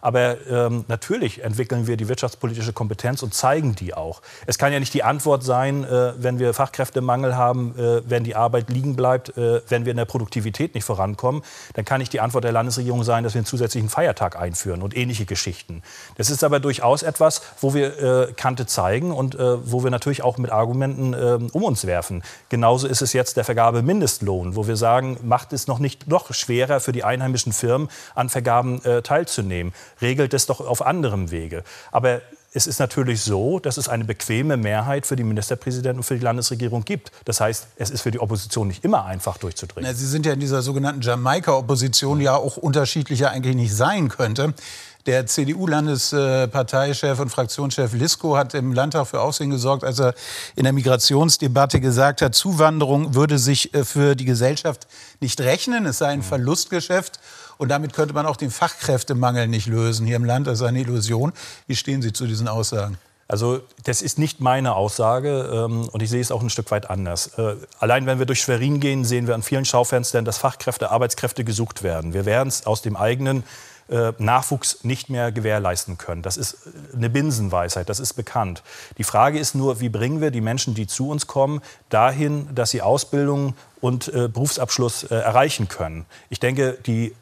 Aber 0.05 0.37
ähm, 0.47 0.85
natürlich 0.87 1.43
entwickeln 1.43 1.87
wir 1.87 1.97
die 1.97 2.07
wirtschaftspolitische 2.07 2.73
Kompetenz 2.73 3.23
und 3.23 3.33
zeigen 3.33 3.73
die 3.73 3.95
auch. 3.95 4.21
Es 4.45 4.59
kann 4.59 4.71
ja 4.71 4.79
nicht 4.79 4.93
die 4.93 5.01
Antwort 5.01 5.43
sein, 5.43 5.83
äh, 5.83 6.13
wenn 6.17 6.37
wir 6.37 6.53
Fachkräftemangel 6.53 7.35
haben, 7.35 7.73
äh, 7.75 8.07
wenn 8.07 8.23
die 8.23 8.35
Arbeit 8.35 8.69
liegen 8.69 8.95
bleibt, 8.95 9.35
äh, 9.35 9.61
wenn 9.67 9.85
wir 9.85 9.91
in 9.91 9.97
der 9.97 10.05
Produktivität 10.05 10.75
nicht 10.75 10.83
vorankommen. 10.83 11.41
Dann 11.73 11.85
kann 11.85 12.01
nicht 12.01 12.13
die 12.13 12.19
Antwort 12.19 12.43
der 12.43 12.51
Landesregierung 12.51 13.03
sein, 13.03 13.23
dass 13.23 13.33
wir 13.33 13.39
einen 13.39 13.47
zusätzlichen 13.47 13.89
Feiertag 13.89 14.39
einführen 14.39 14.83
und 14.83 14.95
ähnliche 14.95 15.25
Geschichten. 15.25 15.81
Das 16.17 16.29
ist 16.29 16.43
aber 16.43 16.59
durchaus 16.59 17.01
etwas, 17.01 17.41
wo 17.59 17.73
wir 17.73 18.27
äh, 18.29 18.33
Kante 18.33 18.67
zeigen 18.75 19.11
und 19.11 19.35
äh, 19.35 19.71
wo 19.71 19.83
wir 19.83 19.91
natürlich 19.91 20.23
auch 20.23 20.37
mit 20.37 20.51
Argumenten 20.51 21.13
äh, 21.13 21.39
um 21.51 21.63
uns 21.63 21.85
werfen. 21.85 22.23
Genauso 22.49 22.87
ist 22.87 23.01
es 23.01 23.13
jetzt 23.13 23.37
der 23.37 23.43
Vergabe-Mindestlohn, 23.43 24.55
wo 24.55 24.67
wir 24.67 24.77
sagen, 24.77 25.17
macht 25.23 25.53
es 25.53 25.67
noch 25.67 25.79
nicht 25.79 26.07
noch 26.07 26.33
schwerer 26.33 26.79
für 26.79 26.91
die 26.91 27.03
einheimischen 27.03 27.53
Firmen 27.53 27.89
an 28.13 28.29
Vergaben 28.29 28.81
teilzunehmen 29.03 29.73
regelt 30.01 30.33
es 30.33 30.45
doch 30.45 30.61
auf 30.61 30.85
anderem 30.85 31.31
Wege. 31.31 31.63
Aber 31.91 32.21
es 32.53 32.67
ist 32.67 32.79
natürlich 32.79 33.21
so, 33.21 33.59
dass 33.59 33.75
es 33.75 33.89
eine 33.89 34.05
bequeme 34.05 34.55
Mehrheit 34.55 35.05
für 35.05 35.17
die 35.17 35.23
Ministerpräsidenten 35.23 35.99
und 35.99 36.03
für 36.03 36.15
die 36.15 36.23
Landesregierung 36.23 36.85
gibt. 36.85 37.11
Das 37.25 37.41
heißt, 37.41 37.67
es 37.75 37.89
ist 37.89 38.01
für 38.01 38.11
die 38.11 38.19
Opposition 38.19 38.69
nicht 38.69 38.85
immer 38.85 39.03
einfach 39.03 39.37
durchzudringen. 39.37 39.93
Sie 39.93 40.05
sind 40.05 40.25
ja 40.25 40.33
in 40.33 40.39
dieser 40.39 40.61
sogenannten 40.61 41.01
Jamaika-Opposition 41.01 42.21
ja 42.21 42.35
auch 42.35 42.55
unterschiedlicher 42.55 43.31
eigentlich 43.31 43.55
nicht 43.55 43.75
sein 43.75 44.07
könnte. 44.07 44.53
Der 45.05 45.27
CDU-Landesparteichef 45.27 47.19
und 47.19 47.29
Fraktionschef 47.29 47.93
Lisko 47.93 48.37
hat 48.37 48.55
im 48.55 48.73
Landtag 48.73 49.05
für 49.05 49.21
Aufsehen 49.21 49.51
gesorgt, 49.51 49.83
als 49.83 49.99
er 49.99 50.15
in 50.55 50.63
der 50.63 50.73
Migrationsdebatte 50.73 51.79
gesagt 51.79 52.23
hat, 52.23 52.33
Zuwanderung 52.33 53.13
würde 53.13 53.37
sich 53.37 53.71
äh, 53.75 53.85
für 53.85 54.15
die 54.15 54.25
Gesellschaft 54.25 54.87
nicht 55.19 55.39
rechnen, 55.41 55.85
es 55.85 55.99
sei 55.99 56.07
ein 56.07 56.23
Verlustgeschäft. 56.23 57.19
Und 57.57 57.69
damit 57.69 57.93
könnte 57.93 58.15
man 58.15 58.25
auch 58.25 58.35
den 58.35 58.49
Fachkräftemangel 58.49 59.47
nicht 59.47 59.67
lösen 59.67 60.07
hier 60.07 60.15
im 60.15 60.25
Land. 60.25 60.47
Das 60.47 60.59
ist 60.59 60.65
eine 60.65 60.79
Illusion. 60.79 61.33
Wie 61.67 61.75
stehen 61.75 62.01
Sie 62.01 62.11
zu 62.11 62.25
diesen 62.25 62.47
Aussagen? 62.47 62.97
Also 63.27 63.61
das 63.83 64.01
ist 64.01 64.19
nicht 64.19 64.39
meine 64.39 64.75
Aussage 64.75 65.49
ähm, 65.51 65.87
und 65.89 66.01
ich 66.01 66.09
sehe 66.09 66.21
es 66.21 66.31
auch 66.31 66.41
ein 66.41 66.49
Stück 66.49 66.69
weit 66.71 66.89
anders. 66.89 67.27
Äh, 67.37 67.55
allein 67.79 68.07
wenn 68.07 68.19
wir 68.19 68.25
durch 68.25 68.41
Schwerin 68.41 68.79
gehen, 68.79 69.05
sehen 69.05 69.27
wir 69.27 69.35
an 69.35 69.43
vielen 69.43 69.65
Schaufenstern, 69.65 70.25
dass 70.25 70.37
Fachkräfte, 70.39 70.91
Arbeitskräfte 70.91 71.43
gesucht 71.43 71.81
werden. 71.81 72.13
Wir 72.13 72.25
werden 72.25 72.49
es 72.49 72.65
aus 72.65 72.81
dem 72.81 72.95
eigenen 72.95 73.43
äh, 73.89 74.13
Nachwuchs 74.17 74.83
nicht 74.83 75.09
mehr 75.09 75.31
gewährleisten 75.31 75.97
können. 75.97 76.21
Das 76.21 76.37
ist 76.37 76.57
eine 76.93 77.09
Binsenweisheit, 77.09 77.89
das 77.89 77.99
ist 77.99 78.13
bekannt. 78.13 78.63
Die 78.97 79.03
Frage 79.03 79.39
ist 79.39 79.55
nur, 79.55 79.79
wie 79.79 79.89
bringen 79.89 80.21
wir 80.21 80.31
die 80.31 80.41
Menschen, 80.41 80.73
die 80.73 80.87
zu 80.87 81.09
uns 81.09 81.27
kommen, 81.27 81.61
dahin, 81.89 82.53
dass 82.55 82.71
sie 82.71 82.81
Ausbildung 82.81 83.53
und 83.85 84.07
äh, 84.07 84.27
Berufsabschluss 84.27 85.03
äh, 85.03 85.15
erreichen 85.15 85.67
können. 85.67 86.05
Ich 86.31 86.39
denke, 86.39 86.75
die 86.87 87.13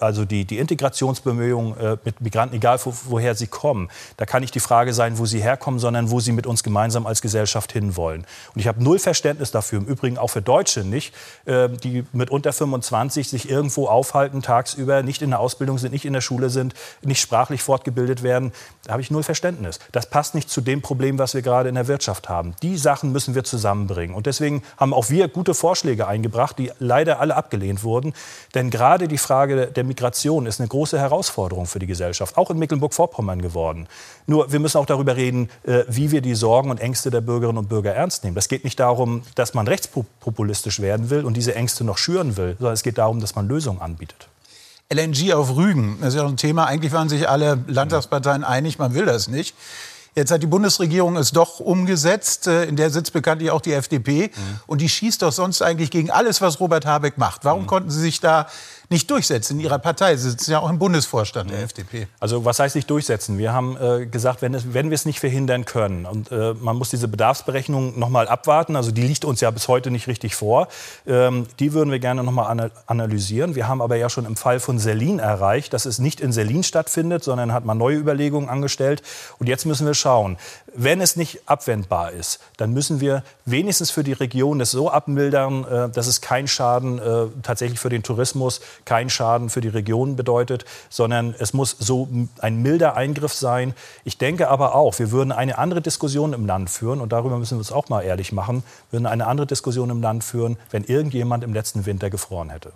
also 0.00 0.24
die, 0.24 0.44
die 0.44 0.58
Integrationsbemühungen 0.58 1.76
äh, 1.78 1.96
mit 2.04 2.20
Migranten, 2.20 2.56
egal 2.56 2.78
wo, 2.84 2.92
woher 3.06 3.34
sie 3.34 3.46
kommen, 3.46 3.90
da 4.16 4.26
kann 4.26 4.42
nicht 4.42 4.54
die 4.54 4.60
Frage 4.60 4.92
sein, 4.92 5.18
wo 5.18 5.26
sie 5.26 5.40
herkommen, 5.40 5.80
sondern 5.80 6.10
wo 6.10 6.20
sie 6.20 6.32
mit 6.32 6.46
uns 6.46 6.62
gemeinsam 6.62 7.06
als 7.06 7.20
Gesellschaft 7.22 7.72
hinwollen. 7.72 8.26
Und 8.54 8.60
ich 8.60 8.68
habe 8.68 8.82
null 8.82 8.98
Verständnis 8.98 9.50
dafür, 9.50 9.78
im 9.78 9.86
Übrigen 9.86 10.18
auch 10.18 10.28
für 10.28 10.42
Deutsche 10.42 10.84
nicht, 10.84 11.14
äh, 11.46 11.68
die 11.68 12.04
mit 12.12 12.30
unter 12.30 12.52
25 12.52 13.28
sich 13.28 13.50
irgendwo 13.50 13.88
aufhalten 13.88 14.42
tagsüber, 14.42 15.02
nicht 15.02 15.22
in 15.22 15.30
der 15.30 15.40
Ausbildung 15.40 15.78
sind, 15.78 15.92
nicht 15.92 16.04
in 16.04 16.12
der 16.12 16.20
Schule 16.20 16.50
sind, 16.50 16.74
nicht 17.02 17.20
sprachlich 17.20 17.62
fortgebildet 17.62 18.22
werden. 18.22 18.52
Da 18.84 18.92
habe 18.92 19.02
ich 19.02 19.10
null 19.10 19.22
Verständnis. 19.22 19.78
Das 19.92 20.08
passt 20.08 20.34
nicht 20.34 20.50
zu 20.50 20.60
dem 20.60 20.82
Problem, 20.82 21.18
was 21.18 21.34
wir 21.34 21.42
gerade 21.42 21.68
in 21.68 21.74
der 21.74 21.88
Wirtschaft 21.88 22.28
haben. 22.28 22.54
Die 22.62 22.76
Sachen 22.76 23.12
müssen 23.12 23.34
wir 23.34 23.44
zusammenbringen. 23.44 24.14
Und 24.14 24.26
deswegen 24.26 24.62
haben 24.76 24.94
auch 24.94 25.10
wir 25.10 25.28
gute 25.28 25.54
Vorschläge 25.54 26.05
eingebracht, 26.06 26.58
die 26.58 26.70
leider 26.78 27.20
alle 27.20 27.36
abgelehnt 27.36 27.82
wurden. 27.82 28.14
Denn 28.54 28.70
gerade 28.70 29.08
die 29.08 29.18
Frage 29.18 29.66
der 29.66 29.84
Migration 29.84 30.46
ist 30.46 30.60
eine 30.60 30.68
große 30.68 30.98
Herausforderung 30.98 31.66
für 31.66 31.78
die 31.78 31.86
Gesellschaft, 31.86 32.36
auch 32.36 32.50
in 32.50 32.58
Mecklenburg-Vorpommern 32.58 33.42
geworden. 33.42 33.88
Nur 34.26 34.52
wir 34.52 34.60
müssen 34.60 34.78
auch 34.78 34.86
darüber 34.86 35.16
reden, 35.16 35.48
äh, 35.64 35.84
wie 35.88 36.10
wir 36.10 36.20
die 36.20 36.34
Sorgen 36.34 36.70
und 36.70 36.80
Ängste 36.80 37.10
der 37.10 37.20
Bürgerinnen 37.20 37.58
und 37.58 37.68
Bürger 37.68 37.94
ernst 37.94 38.24
nehmen. 38.24 38.34
Das 38.34 38.48
geht 38.48 38.64
nicht 38.64 38.80
darum, 38.80 39.22
dass 39.34 39.54
man 39.54 39.68
rechtspopulistisch 39.68 40.80
werden 40.80 41.10
will 41.10 41.24
und 41.24 41.36
diese 41.36 41.54
Ängste 41.54 41.84
noch 41.84 41.98
schüren 41.98 42.36
will, 42.36 42.56
sondern 42.58 42.74
es 42.74 42.82
geht 42.82 42.98
darum, 42.98 43.20
dass 43.20 43.34
man 43.34 43.48
Lösungen 43.48 43.80
anbietet. 43.80 44.28
LNG 44.92 45.32
auf 45.32 45.56
Rügen, 45.56 45.98
das 46.00 46.14
ist 46.14 46.20
ja 46.20 46.26
ein 46.26 46.36
Thema. 46.36 46.66
Eigentlich 46.66 46.92
waren 46.92 47.08
sich 47.08 47.28
alle 47.28 47.58
Landtagsparteien 47.66 48.44
einig, 48.44 48.78
man 48.78 48.94
will 48.94 49.04
das 49.04 49.26
nicht. 49.26 49.56
Jetzt 50.16 50.30
hat 50.30 50.42
die 50.42 50.46
Bundesregierung 50.46 51.18
es 51.18 51.30
doch 51.30 51.60
umgesetzt. 51.60 52.46
Äh, 52.46 52.64
in 52.64 52.76
der 52.76 52.88
sitzt 52.88 53.12
bekanntlich 53.12 53.50
auch 53.50 53.60
die 53.60 53.74
FDP. 53.74 54.28
Mhm. 54.28 54.60
Und 54.66 54.80
die 54.80 54.88
schießt 54.88 55.20
doch 55.20 55.30
sonst 55.30 55.60
eigentlich 55.60 55.90
gegen 55.90 56.10
alles, 56.10 56.40
was 56.40 56.58
Robert 56.58 56.86
Habeck 56.86 57.18
macht. 57.18 57.44
Warum 57.44 57.62
mhm. 57.62 57.66
konnten 57.66 57.90
Sie 57.90 58.00
sich 58.00 58.20
da 58.20 58.46
nicht 58.88 59.10
durchsetzen 59.10 59.58
in 59.58 59.64
Ihrer 59.64 59.78
Partei. 59.78 60.16
Sie 60.16 60.30
sitzen 60.30 60.52
ja 60.52 60.60
auch 60.60 60.70
im 60.70 60.78
Bundesvorstand 60.78 61.50
der. 61.50 61.62
FDP. 61.62 62.06
Also 62.20 62.44
was 62.44 62.58
heißt 62.58 62.76
nicht 62.76 62.88
durchsetzen? 62.90 63.38
Wir 63.38 63.52
haben 63.52 63.76
äh, 63.76 64.06
gesagt, 64.06 64.42
wenn, 64.42 64.54
es, 64.54 64.74
wenn 64.74 64.90
wir 64.90 64.94
es 64.94 65.06
nicht 65.06 65.20
verhindern 65.20 65.64
können 65.64 66.06
und 66.06 66.30
äh, 66.30 66.54
man 66.54 66.76
muss 66.76 66.90
diese 66.90 67.08
Bedarfsberechnung 67.08 67.98
noch 67.98 68.08
mal 68.08 68.28
abwarten, 68.28 68.76
also 68.76 68.90
die 68.90 69.02
liegt 69.02 69.24
uns 69.24 69.40
ja 69.40 69.50
bis 69.50 69.68
heute 69.68 69.90
nicht 69.90 70.06
richtig 70.06 70.34
vor, 70.34 70.68
ähm, 71.06 71.46
die 71.58 71.72
würden 71.72 71.90
wir 71.90 71.98
gerne 71.98 72.22
noch 72.22 72.32
mal 72.32 72.70
analysieren. 72.86 73.54
Wir 73.54 73.68
haben 73.68 73.82
aber 73.82 73.96
ja 73.96 74.08
schon 74.08 74.26
im 74.26 74.36
Fall 74.36 74.60
von 74.60 74.78
Selin 74.78 75.18
erreicht, 75.18 75.72
dass 75.72 75.86
es 75.86 75.98
nicht 75.98 76.20
in 76.20 76.32
Selin 76.32 76.62
stattfindet, 76.62 77.24
sondern 77.24 77.52
hat 77.52 77.64
man 77.64 77.78
neue 77.78 77.96
Überlegungen 77.96 78.48
angestellt. 78.48 79.02
Und 79.38 79.48
jetzt 79.48 79.66
müssen 79.66 79.86
wir 79.86 79.94
schauen, 79.94 80.36
wenn 80.76 81.00
es 81.00 81.16
nicht 81.16 81.40
abwendbar 81.46 82.12
ist, 82.12 82.40
dann 82.56 82.72
müssen 82.72 83.00
wir 83.00 83.22
wenigstens 83.44 83.90
für 83.90 84.04
die 84.04 84.12
Region 84.12 84.58
das 84.58 84.70
so 84.70 84.90
abmildern, 84.90 85.64
äh, 85.64 85.88
dass 85.88 86.06
es 86.06 86.20
keinen 86.20 86.48
Schaden 86.48 86.98
äh, 86.98 87.26
tatsächlich 87.42 87.80
für 87.80 87.88
den 87.88 88.02
Tourismus, 88.02 88.60
keinen 88.84 89.10
Schaden 89.10 89.50
für 89.50 89.60
die 89.60 89.68
Region 89.68 90.16
bedeutet, 90.16 90.64
sondern 90.88 91.34
es 91.38 91.52
muss 91.52 91.76
so 91.78 92.08
ein 92.40 92.62
milder 92.62 92.96
Eingriff 92.96 93.32
sein. 93.32 93.74
Ich 94.04 94.18
denke 94.18 94.48
aber 94.48 94.74
auch, 94.74 94.98
wir 94.98 95.10
würden 95.10 95.32
eine 95.32 95.58
andere 95.58 95.80
Diskussion 95.80 96.32
im 96.32 96.46
Land 96.46 96.70
führen, 96.70 97.00
und 97.00 97.12
darüber 97.12 97.38
müssen 97.38 97.56
wir 97.56 97.58
uns 97.58 97.72
auch 97.72 97.88
mal 97.88 98.02
ehrlich 98.02 98.32
machen, 98.32 98.62
würden 98.90 99.06
eine 99.06 99.26
andere 99.26 99.46
Diskussion 99.46 99.90
im 99.90 100.02
Land 100.02 100.24
führen, 100.24 100.56
wenn 100.70 100.84
irgendjemand 100.84 101.44
im 101.44 101.52
letzten 101.52 101.86
Winter 101.86 102.10
gefroren 102.10 102.50
hätte. 102.50 102.72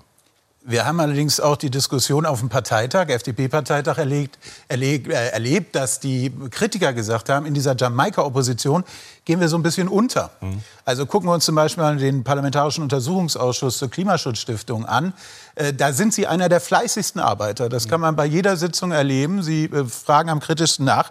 Wir 0.63 0.85
haben 0.85 1.01
allerdings 1.01 1.41
auch 1.41 1.57
die 1.57 1.71
Diskussion 1.71 2.27
auf 2.27 2.41
dem 2.41 2.51
Parteitag, 2.51 3.09
FDP-Parteitag 3.09 3.97
erlebt, 3.97 4.39
erlebt, 4.69 5.09
äh, 5.09 5.29
erlebt, 5.31 5.75
dass 5.75 6.01
die 6.01 6.31
Kritiker 6.51 6.93
gesagt 6.93 7.31
haben, 7.31 7.47
in 7.47 7.55
dieser 7.55 7.75
Jamaika-Opposition 7.75 8.85
gehen 9.25 9.41
wir 9.41 9.49
so 9.49 9.57
ein 9.57 9.63
bisschen 9.63 9.89
unter. 9.89 10.31
Mhm. 10.43 10.63
Also 10.85 11.07
gucken 11.07 11.31
wir 11.31 11.33
uns 11.33 11.47
zum 11.47 11.55
Beispiel 11.55 11.83
mal 11.83 11.97
den 11.97 12.25
Parlamentarischen 12.25 12.83
Untersuchungsausschuss 12.83 13.79
zur 13.79 13.89
Klimaschutzstiftung 13.89 14.85
an. 14.85 15.15
Äh, 15.55 15.73
da 15.73 15.95
sind 15.95 16.13
Sie 16.13 16.27
einer 16.27 16.51
der 16.51 16.61
fleißigsten 16.61 17.23
Arbeiter. 17.23 17.71
Das 17.71 17.89
kann 17.89 18.03
man 18.03 18.15
bei 18.15 18.27
jeder 18.27 18.59
Sitzung 18.59 18.93
erleben. 18.93 19.43
Sie 19.43 19.65
äh, 19.65 19.87
fragen 19.87 20.29
am 20.29 20.41
kritischsten 20.41 20.85
nach. 20.85 21.11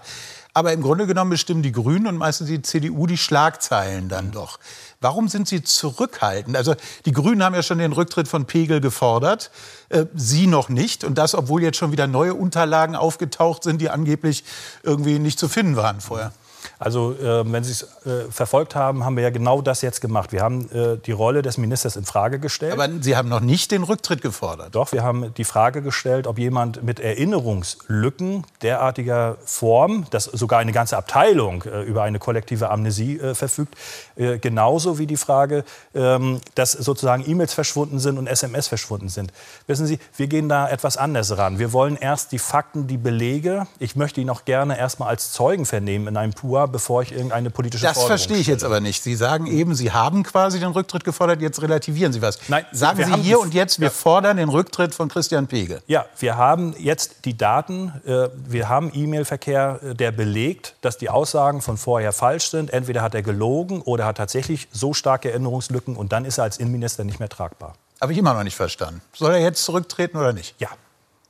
Aber 0.59 0.73
im 0.73 0.81
Grunde 0.81 1.07
genommen 1.07 1.31
bestimmen 1.31 1.61
die 1.63 1.71
Grünen 1.71 2.05
und 2.05 2.17
meistens 2.17 2.49
die 2.49 2.61
CDU 2.61 3.07
die 3.07 3.15
Schlagzeilen 3.15 4.09
dann 4.09 4.25
mhm. 4.27 4.31
doch. 4.33 4.59
Warum 4.99 5.29
sind 5.29 5.47
Sie 5.47 5.63
zurückhaltend? 5.63 6.57
Also 6.57 6.75
die 7.05 7.13
Grünen 7.13 7.41
haben 7.41 7.55
ja 7.55 7.63
schon 7.63 7.77
den 7.77 7.93
Rücktritt 7.93 8.27
von 8.27 8.43
Pegel 8.43 8.81
gefordert, 8.81 9.51
äh, 9.87 10.03
Sie 10.15 10.47
noch 10.47 10.67
nicht. 10.67 11.05
Und 11.05 11.17
das, 11.17 11.33
obwohl 11.33 11.63
jetzt 11.63 11.77
schon 11.77 11.93
wieder 11.93 12.07
neue 12.07 12.33
Unterlagen 12.33 12.97
aufgetaucht 12.97 13.63
sind, 13.63 13.79
die 13.79 13.89
angeblich 13.89 14.43
irgendwie 14.83 15.17
nicht 15.17 15.39
zu 15.39 15.47
finden 15.47 15.77
waren 15.77 16.01
vorher. 16.01 16.33
Also 16.79 17.13
äh, 17.13 17.51
wenn 17.51 17.65
Sie 17.65 17.73
es 17.73 17.83
äh, 18.05 18.31
verfolgt 18.31 18.73
haben, 18.73 19.03
haben 19.03 19.17
wir 19.17 19.23
ja 19.23 19.31
genau 19.31 19.61
das 19.61 19.81
jetzt 19.81 19.99
gemacht. 19.99 20.31
Wir 20.31 20.41
haben 20.41 20.71
äh, 20.71 20.97
die 20.97 21.11
Rolle 21.11 21.41
des 21.41 21.57
Ministers 21.57 21.97
in 21.97 22.05
Frage 22.05 22.39
gestellt. 22.39 22.71
Aber 22.71 22.87
Sie 23.01 23.17
haben 23.17 23.27
noch 23.27 23.41
nicht 23.41 23.71
den 23.71 23.83
Rücktritt 23.83 24.21
gefordert. 24.21 24.75
Doch, 24.75 24.93
wir 24.93 25.03
haben 25.03 25.33
die 25.33 25.43
Frage 25.43 25.81
gestellt, 25.81 26.25
ob 26.25 26.39
jemand 26.39 26.81
mit 26.81 27.01
Erinnerungslücken 27.01 28.45
derartiger 28.61 29.35
Form, 29.43 30.05
dass 30.11 30.23
sogar 30.23 30.59
eine 30.59 30.71
ganze 30.71 30.95
Abteilung 30.95 31.63
äh, 31.63 31.81
über 31.81 32.03
eine 32.03 32.17
kollektive 32.17 32.69
Amnesie 32.69 33.19
äh, 33.19 33.35
verfügt, 33.35 33.75
äh, 34.15 34.39
genauso 34.39 34.97
wie 34.97 35.05
die 35.05 35.17
Frage, 35.17 35.65
ähm, 35.93 36.39
dass 36.55 36.71
sozusagen 36.71 37.29
E-Mails 37.29 37.53
verschwunden 37.53 37.99
sind 37.99 38.17
und 38.17 38.27
SMS 38.27 38.69
verschwunden 38.69 39.09
sind. 39.09 39.33
Wissen 39.67 39.85
Sie, 39.85 39.99
wir 40.15 40.27
gehen 40.27 40.47
da 40.47 40.69
etwas 40.69 40.95
anders 40.95 41.37
ran. 41.37 41.59
Wir 41.59 41.73
wollen 41.73 41.97
erst 41.97 42.31
die 42.31 42.39
Fakten, 42.39 42.87
die 42.87 42.97
Belege. 42.97 43.67
Ich 43.79 43.97
möchte 43.97 44.21
ihn 44.21 44.29
auch 44.29 44.45
gerne 44.45 44.79
erstmal 44.79 45.09
als 45.09 45.33
Zeugen 45.33 45.65
vernehmen 45.65 46.07
in 46.07 46.15
einem 46.15 46.31
PUA 46.31 46.68
bevor 46.69 47.01
ich 47.01 47.11
irgendeine 47.11 47.49
politische 47.49 47.85
das 47.85 47.93
Forderung 47.93 48.09
Das 48.11 48.21
verstehe 48.21 48.37
ich 48.37 48.43
stelle. 48.43 48.55
jetzt 48.55 48.63
aber 48.63 48.79
nicht. 48.79 49.03
Sie 49.03 49.15
sagen 49.15 49.47
eben, 49.47 49.75
Sie 49.75 49.91
haben 49.91 50.23
quasi 50.23 50.59
den 50.59 50.71
Rücktritt 50.71 51.03
gefordert, 51.03 51.41
jetzt 51.41 51.61
relativieren 51.61 52.13
Sie 52.13 52.21
was. 52.21 52.39
Nein, 52.47 52.65
sagen 52.71 53.03
Sie 53.03 53.21
hier 53.21 53.39
und 53.39 53.53
jetzt, 53.53 53.79
wir 53.79 53.87
ja. 53.87 53.91
fordern 53.91 54.37
den 54.37 54.49
Rücktritt 54.49 54.95
von 54.95 55.09
Christian 55.09 55.47
Pege. 55.47 55.81
Ja, 55.87 56.05
wir 56.17 56.37
haben 56.37 56.75
jetzt 56.77 57.25
die 57.25 57.37
Daten, 57.37 57.93
äh, 58.05 58.29
wir 58.47 58.69
haben 58.69 58.91
E-Mail-Verkehr, 58.93 59.79
äh, 59.83 59.95
der 59.95 60.11
belegt, 60.11 60.75
dass 60.81 60.97
die 60.97 61.09
Aussagen 61.09 61.61
von 61.61 61.77
vorher 61.77 62.13
falsch 62.13 62.49
sind. 62.49 62.71
Entweder 62.71 63.01
hat 63.01 63.15
er 63.15 63.21
gelogen 63.21 63.81
oder 63.81 64.05
hat 64.05 64.17
tatsächlich 64.17 64.67
so 64.71 64.93
starke 64.93 65.31
Erinnerungslücken 65.31 65.95
und 65.95 66.11
dann 66.11 66.25
ist 66.25 66.37
er 66.37 66.45
als 66.45 66.57
Innenminister 66.57 67.03
nicht 67.03 67.19
mehr 67.19 67.29
tragbar. 67.29 67.73
Habe 68.01 68.13
ich 68.13 68.17
immer 68.17 68.33
noch 68.33 68.43
nicht 68.43 68.55
verstanden. 68.55 69.01
Soll 69.13 69.33
er 69.33 69.41
jetzt 69.41 69.63
zurücktreten 69.63 70.17
oder 70.17 70.31
nicht? 70.31 70.55
Ja. 70.59 70.69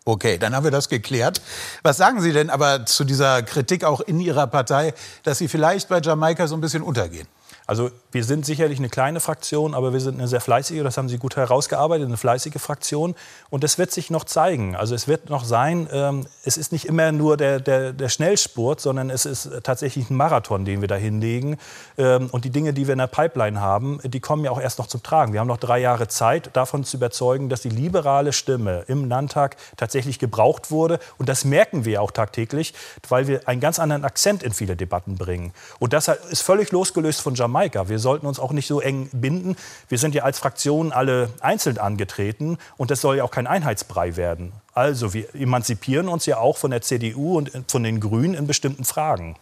Okay, 0.10 0.39
dann 0.39 0.56
haben 0.56 0.63
wir 0.63 0.72
das 0.72 0.89
geklärt. 0.89 1.39
Was 1.84 1.98
sagen 1.98 2.20
Sie 2.20 2.34
denn 2.34 2.50
aber 2.50 2.84
zu 2.88 3.04
dieser 3.04 3.44
Kritik 3.44 3.84
auch 3.84 4.01
in 4.01 4.20
Ihrer 4.20 4.48
Partei, 4.48 4.96
dass 5.22 5.38
Sie 5.38 5.48
vielleicht 5.48 5.88
bei 5.88 6.01
Jamaika 6.01 6.48
so 6.48 6.56
ein 6.56 6.62
bisschen 6.62 6.82
untergehen? 6.82 7.28
Also 7.69 7.91
wir 8.11 8.23
sind 8.23 8.47
sicherlich 8.47 8.79
eine 8.79 8.89
kleine 8.89 9.19
Fraktion, 9.19 9.75
aber 9.75 9.93
wir 9.93 9.99
sind 9.99 10.17
eine 10.17 10.27
sehr 10.27 10.41
fleißige, 10.41 10.81
das 10.81 10.97
haben 10.97 11.07
Sie 11.07 11.19
gut 11.19 11.35
herausgearbeitet, 11.35 12.07
eine 12.07 12.17
fleißige 12.17 12.59
Fraktion. 12.59 13.13
Und 13.51 13.63
das 13.63 13.77
wird 13.77 13.91
sich 13.91 14.09
noch 14.09 14.23
zeigen. 14.23 14.75
Also 14.75 14.95
es 14.95 15.07
wird 15.07 15.29
noch 15.29 15.43
sein, 15.43 15.88
ähm, 15.91 16.25
es 16.43 16.57
ist 16.57 16.71
nicht 16.71 16.85
immer 16.85 17.11
nur 17.11 17.38
der, 17.38 17.59
der, 17.59 17.93
der, 17.93 18.09
Schnellspurt, 18.09 18.81
sondern 18.81 19.11
es 19.11 19.27
ist 19.27 19.51
tatsächlich 19.61 20.09
ein 20.09 20.17
Marathon, 20.17 20.65
den 20.65 20.81
wir 20.81 20.88
da 20.88 20.95
hinlegen. 20.95 21.59
Ähm, 21.99 22.29
und 22.31 22.43
die 22.43 22.49
Dinge, 22.49 22.73
die 22.73 22.88
wir 22.88 22.93
in 22.93 22.97
der 22.97 23.05
Pipeline 23.05 23.61
haben, 23.61 23.99
die 24.03 24.19
kommen 24.19 24.43
ja 24.43 24.49
auch 24.49 24.59
erst 24.59 24.79
noch 24.79 24.88
zum 24.88 25.03
Tragen. 25.03 25.33
Wir 25.33 25.39
haben 25.39 25.47
noch 25.47 25.57
drei 25.57 25.77
Jahre 25.77 26.07
Zeit, 26.07 26.49
davon 26.53 26.83
zu 26.83 26.97
überzeugen, 26.97 27.49
dass 27.49 27.61
die 27.61 27.69
liberale 27.69 28.33
Stimme 28.33 28.83
im 28.88 29.07
Landtag 29.07 29.57
tatsächlich 29.77 30.17
gebraucht 30.17 30.71
wurde. 30.71 30.97
Und 31.19 31.29
das 31.29 31.45
merken 31.45 31.85
wir 31.85 32.01
auch 32.01 32.09
tagtäglich, 32.09 32.73
weil 33.09 33.27
wir 33.27 33.47
einen 33.47 33.61
ganz 33.61 33.77
anderen 33.77 34.05
Akzent 34.05 34.41
in 34.41 34.53
viele 34.53 34.75
Debatten 34.75 35.19
bringen. 35.19 35.53
Und 35.77 35.93
das 35.93 36.07
ist 36.07 36.41
völlig 36.41 36.71
losgelöst 36.71 37.21
von 37.21 37.35
Jamaika. 37.35 37.59
Jamaika. 37.60 37.89
Wir 37.89 38.00
sollten 38.00 38.25
uns 38.25 38.39
auch 38.39 38.51
nicht 38.51 38.68
so 38.68 38.80
eng 38.80 39.10
binden. 39.12 39.56
Wir 39.89 39.98
sind 39.98 40.16
ja 40.16 40.24
als 40.24 40.39
Fraktion 40.39 40.92
alle 40.92 41.30
einzeln 41.42 41.78
angetreten 41.78 42.58
und 42.78 42.89
das 42.89 43.01
soll 43.01 43.18
ja 43.18 43.24
auch 43.24 43.32
kein 43.32 43.48
Einheitsbrei 43.48 44.16
werden. 44.16 44.54
Also 44.74 45.13
wir 45.13 45.34
emanzipieren 45.36 46.08
uns 46.08 46.25
ja 46.25 46.38
auch 46.38 46.58
von 46.58 46.72
der 46.72 46.82
CDU 46.82 47.38
und 47.38 47.51
von 47.68 47.84
den 47.84 48.00
Grünen 48.00 48.34
in 48.34 48.48
bestimmten 48.48 48.86
Fragen. 48.86 49.36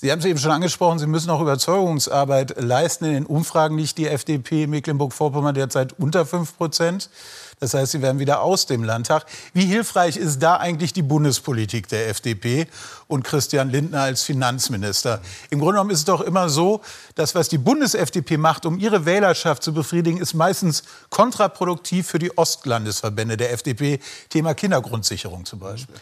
Sie 0.00 0.12
haben 0.12 0.20
es 0.20 0.26
eben 0.26 0.38
schon 0.38 0.52
angesprochen, 0.52 1.00
Sie 1.00 1.08
müssen 1.08 1.28
auch 1.28 1.40
Überzeugungsarbeit 1.40 2.62
leisten. 2.62 3.06
In 3.06 3.14
den 3.14 3.26
Umfragen 3.26 3.76
liegt 3.76 3.98
die 3.98 4.06
FDP 4.06 4.68
Mecklenburg-Vorpommern 4.68 5.56
derzeit 5.56 5.98
unter 5.98 6.24
5 6.24 6.56
Prozent. 6.56 7.10
Das 7.58 7.74
heißt, 7.74 7.90
Sie 7.90 8.00
werden 8.00 8.20
wieder 8.20 8.42
aus 8.42 8.66
dem 8.66 8.84
Landtag. 8.84 9.26
Wie 9.54 9.64
hilfreich 9.64 10.16
ist 10.16 10.40
da 10.40 10.58
eigentlich 10.58 10.92
die 10.92 11.02
Bundespolitik 11.02 11.88
der 11.88 12.10
FDP 12.10 12.68
und 13.08 13.24
Christian 13.24 13.70
Lindner 13.70 14.02
als 14.02 14.22
Finanzminister? 14.22 15.20
Im 15.50 15.58
Grunde 15.58 15.72
genommen 15.72 15.90
ist 15.90 15.98
es 15.98 16.04
doch 16.04 16.20
immer 16.20 16.48
so, 16.48 16.80
dass 17.16 17.34
was 17.34 17.48
die 17.48 17.58
Bundes-FDP 17.58 18.36
macht, 18.36 18.66
um 18.66 18.78
ihre 18.78 19.04
Wählerschaft 19.04 19.64
zu 19.64 19.74
befriedigen, 19.74 20.20
ist 20.20 20.32
meistens 20.32 20.84
kontraproduktiv 21.10 22.06
für 22.06 22.20
die 22.20 22.38
Ostlandesverbände 22.38 23.36
der 23.36 23.52
FDP. 23.52 23.98
Thema 24.28 24.54
Kindergrundsicherung 24.54 25.44
zum 25.44 25.58
Beispiel. 25.58 25.96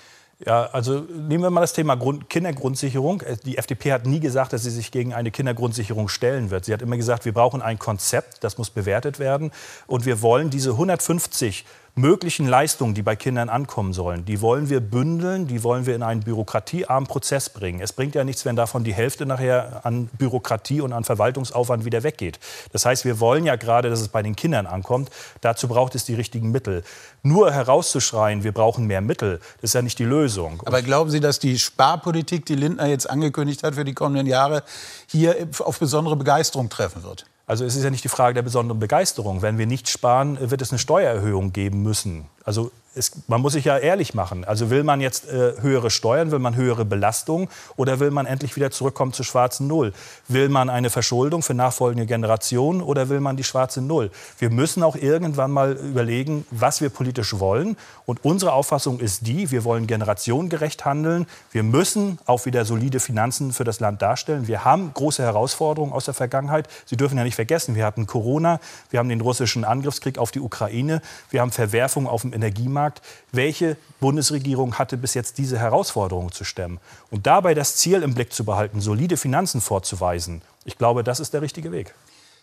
Ja, 0.45 0.67
also 0.67 1.01
nehmen 1.01 1.43
wir 1.43 1.51
mal 1.51 1.63
das 1.63 1.73
Thema 1.73 1.95
Grund 1.95 2.29
Kindergrundsicherung. 2.29 3.23
Äh, 3.23 3.37
die 3.45 3.57
FDP 3.57 3.93
hat 3.93 4.07
nie 4.07 4.21
gesagt, 4.21 4.53
dass 4.53 4.65
sie 4.65 4.71
sich 4.71 4.91
gegen 4.91 5.15
eine 5.15 5.31
Kindergrundsicherung 5.31 6.09
stellen 6.09 6.51
wird. 6.51 6.67
Sie 6.67 6.75
hat 6.75 6.83
immer 6.83 6.97
gesagt, 6.99 7.25
wir 7.25 7.33
brauchen 7.33 7.63
ein 7.63 7.79
Konzept, 7.79 8.45
das 8.45 8.59
muss 8.59 8.69
bewertet 8.69 9.19
werden. 9.19 9.51
Und 9.87 10.05
wir 10.05 10.21
wollen 10.21 10.51
diese 10.51 10.73
150 10.73 11.65
möglichen 11.99 12.47
Leistungen, 12.47 12.93
die 12.93 13.01
bei 13.01 13.17
Kindern 13.17 13.49
ankommen 13.49 13.95
sollen, 13.95 14.27
die 14.27 14.43
wollen 14.43 14.69
wir 14.69 14.81
bündeln, 14.81 15.47
die 15.47 15.63
wollen 15.63 15.87
wir 15.87 15.95
in 15.95 16.03
einen 16.03 16.21
bürokratiearmen 16.21 17.09
Prozess 17.09 17.49
bringen. 17.49 17.81
Es 17.81 17.95
bringt 17.95 18.15
ja 18.15 18.23
nichts, 18.23 18.45
wenn 18.45 18.55
davon 18.55 18.85
die 18.85 18.93
Hälfte 18.93 19.25
nachher 19.25 19.81
an 19.85 20.11
Bürokratie 20.19 20.83
und 20.83 20.93
an 20.93 21.05
Verwaltungsaufwand 21.05 21.87
wieder 21.87 22.03
weggeht. 22.03 22.39
Das 22.73 22.85
heißt, 22.85 23.07
wir 23.07 23.19
wollen 23.19 23.47
ja 23.47 23.57
gerade, 23.57 23.89
dass 23.89 24.03
es 24.03 24.09
bei 24.09 24.23
den 24.23 24.37
Kindern 24.37 24.67
ankommt. 24.67 25.09
Dazu 25.41 25.69
braucht 25.69 25.95
es 25.95 26.05
die 26.05 26.15
richtigen 26.15 26.51
Mittel. 26.51 26.85
Nur 27.23 27.51
herauszuschreien, 27.51 28.45
wir 28.45 28.53
brauchen 28.53 28.87
mehr 28.87 29.01
Mittel, 29.01 29.39
das 29.63 29.71
ist 29.71 29.75
ja 29.75 29.81
nicht 29.81 29.99
die 29.99 30.05
Lösung. 30.05 30.63
Aber 30.67 30.83
glauben 30.83 31.11
Sie, 31.11 31.21
dass 31.21 31.39
die 31.39 31.59
Sparpolitik, 31.59 32.45
die 32.45 32.57
Lindner 32.57 32.89
jetzt 32.89 33.09
angekündigt 33.09 33.63
hat 33.63 33.75
für 33.75 33.87
die 33.87 33.95
kommenden 33.95 34.27
Jahre, 34.27 34.65
hier 35.07 35.49
auf 35.61 35.79
besondere 35.79 36.17
Begeisterung 36.17 36.69
treffen 36.69 37.03
wird? 37.05 37.25
Also 37.47 37.65
es 37.65 37.77
ist 37.77 37.85
ja 37.85 37.91
nicht 37.91 38.03
die 38.03 38.09
Frage 38.09 38.35
der 38.35 38.43
besonderen 38.43 38.81
Begeisterung. 38.81 39.41
Wenn 39.41 39.57
wir 39.57 39.67
nicht 39.67 39.89
sparen, 39.89 40.39
wird 40.51 40.61
es 40.63 40.73
eine 40.73 40.81
Steuererhöhung 40.81 41.53
geben 41.53 41.83
müssen. 41.83 42.27
Also 42.47 42.71
es, 42.97 43.13
man 43.27 43.43
muss 43.43 43.53
sich 43.53 43.67
ja 43.67 43.77
ehrlich 43.77 44.15
machen. 44.15 44.45
Also 44.45 44.71
will 44.71 44.83
man 44.83 45.01
jetzt 45.01 45.29
äh, 45.29 45.61
höhere 45.61 45.91
Steuern, 45.91 46.31
will 46.31 46.39
man 46.39 46.57
höhere 46.57 46.85
Belastung 46.85 47.49
oder 47.77 48.01
will 48.01 48.11
man 48.11 48.25
endlich 48.25 48.57
wieder 48.57 48.71
zurückkommen 48.71 49.13
zur 49.13 49.25
schwarzen 49.25 49.67
Null? 49.67 49.93
Will 50.29 50.49
man 50.49 50.71
eine 50.71 50.89
Verschuldung 50.89 51.43
für 51.43 51.55
nachfolgende 51.55 52.07
Generationen 52.07 52.81
oder 52.81 53.09
will 53.09 53.21
man 53.21 53.37
die 53.37 53.45
schwarze 53.45 53.83
Null? 53.83 54.11
Wir 54.39 54.51
müssen 54.51 54.83
auch 54.83 54.97
irgendwann 54.97 55.51
mal 55.51 55.73
überlegen, 55.73 56.47
was 56.51 56.81
wir 56.81 56.89
politisch 56.89 57.39
wollen. 57.39 57.77
Und 58.07 58.25
unsere 58.25 58.53
Auffassung 58.53 59.01
ist 59.01 59.27
die, 59.27 59.51
wir 59.51 59.65
wollen 59.65 59.87
generationengerecht 59.87 60.85
handeln. 60.85 61.27
Wir 61.51 61.65
müssen 61.65 62.19
auch 62.25 62.47
wieder 62.47 62.65
solide 62.65 63.01
Finanzen 63.01 63.53
für 63.53 63.65
das 63.65 63.81
Land 63.81 64.01
darstellen. 64.01 64.47
Wir 64.47 64.65
haben 64.65 64.93
große 64.95 65.23
Herausforderungen 65.23 65.93
aus 65.93 66.07
der 66.07 66.15
Vergangenheit. 66.15 66.69
Sie 66.87 66.97
dürfen 66.97 67.19
ja 67.19 67.25
nicht 67.25 67.35
vergessen, 67.35 67.75
wir 67.75 67.85
hatten 67.85 68.07
Corona, 68.07 68.61
wir 68.91 69.01
haben 69.01 69.09
den 69.09 69.21
russischen 69.21 69.65
Angriffskrieg 69.65 70.19
auf 70.19 70.31
die 70.31 70.41
Ukraine, 70.41 71.03
wir 71.31 71.41
haben 71.41 71.51
Verwerfungen 71.51 72.09
auf 72.09 72.23
dem 72.23 72.33
Energiemarkt 72.37 73.03
welche 73.33 73.77
Bundesregierung 74.01 74.79
hatte 74.79 74.97
bis 74.97 75.15
jetzt 75.15 75.39
diese 75.39 75.59
Herausforderung 75.59 76.33
zu 76.33 76.45
stemmen. 76.45 76.79
Und 77.11 77.27
dabei 77.27 77.55
das 77.55 77.77
Ziel 77.77 78.03
im 78.03 78.15
Blick 78.15 78.33
zu 78.33 78.45
behalten, 78.45 78.81
solide 78.81 79.17
Finanzen 79.17 79.61
vorzuweisen, 79.61 80.43
ich 80.65 80.79
glaube, 80.79 81.03
das 81.03 81.21
ist 81.21 81.33
der 81.35 81.43
richtige 81.43 81.73
Weg. 81.73 81.95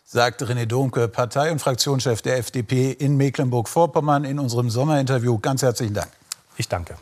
Sagt 0.05 0.41
René 0.43 0.65
Domke, 0.65 1.07
Partei- 1.07 1.51
und 1.51 1.59
Fraktionschef 1.59 2.21
der 2.21 2.37
FDP 2.37 2.91
in 2.91 3.15
Mecklenburg-Vorpommern 3.17 4.25
in 4.25 4.39
unserem 4.39 4.69
Sommerinterview. 4.69 5.39
Ganz 5.39 5.61
herzlichen 5.61 5.93
Dank. 5.93 6.09
Ich 6.57 6.67
danke. 6.67 6.95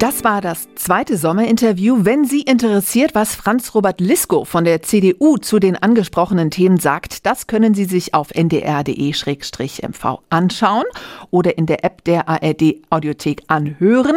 Das 0.00 0.24
war 0.24 0.40
das 0.40 0.66
zweite 0.76 1.18
Sommerinterview. 1.18 2.06
Wenn 2.06 2.24
Sie 2.24 2.40
interessiert, 2.40 3.14
was 3.14 3.34
Franz 3.34 3.74
Robert 3.74 4.00
Lisko 4.00 4.46
von 4.46 4.64
der 4.64 4.80
CDU 4.80 5.36
zu 5.36 5.58
den 5.58 5.76
angesprochenen 5.76 6.50
Themen 6.50 6.78
sagt, 6.78 7.26
das 7.26 7.46
können 7.46 7.74
Sie 7.74 7.84
sich 7.84 8.14
auf 8.14 8.30
ndr.de-mv 8.34 10.20
anschauen 10.30 10.84
oder 11.30 11.58
in 11.58 11.66
der 11.66 11.84
App 11.84 12.02
der 12.04 12.30
ARD 12.30 12.76
Audiothek 12.88 13.42
anhören. 13.48 14.16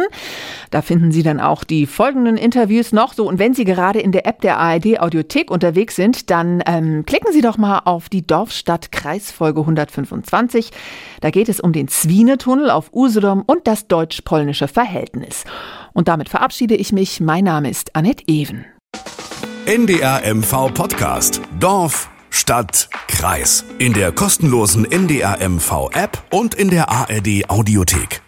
Da 0.70 0.82
finden 0.82 1.12
Sie 1.12 1.22
dann 1.22 1.40
auch 1.40 1.64
die 1.64 1.86
folgenden 1.86 2.36
Interviews 2.36 2.92
noch 2.92 3.14
so. 3.14 3.28
Und 3.28 3.38
wenn 3.38 3.54
Sie 3.54 3.64
gerade 3.64 4.00
in 4.00 4.12
der 4.12 4.26
App 4.26 4.40
der 4.40 4.58
ARD 4.58 5.00
Audiothek 5.00 5.50
unterwegs 5.50 5.96
sind, 5.96 6.30
dann 6.30 6.62
ähm, 6.66 7.04
klicken 7.06 7.32
Sie 7.32 7.40
doch 7.40 7.58
mal 7.58 7.80
auf 7.84 8.08
die 8.08 8.26
Dorfstadt-Kreisfolge 8.26 9.60
125. 9.60 10.70
Da 11.20 11.30
geht 11.30 11.48
es 11.48 11.60
um 11.60 11.72
den 11.72 11.88
Zwienetunnel 11.88 12.70
auf 12.70 12.92
Usedom 12.92 13.42
und 13.46 13.66
das 13.66 13.88
deutsch-polnische 13.88 14.68
Verhältnis. 14.68 15.44
Und 15.92 16.08
damit 16.08 16.28
verabschiede 16.28 16.74
ich 16.74 16.92
mich. 16.92 17.20
Mein 17.20 17.44
Name 17.44 17.70
ist 17.70 17.94
Annette 17.94 18.24
Ewen. 18.26 18.64
NDR 19.66 20.22
MV 20.34 20.74
Podcast. 20.74 21.40
Dorf, 21.58 22.10
Stadt, 22.30 22.88
Kreis. 23.08 23.64
In 23.78 23.92
der 23.92 24.12
kostenlosen 24.12 24.84
NDR 24.90 25.38
MV 25.48 25.90
App 25.92 26.22
und 26.30 26.54
in 26.54 26.68
der 26.68 26.90
ARD 26.90 27.48
Audiothek. 27.48 28.23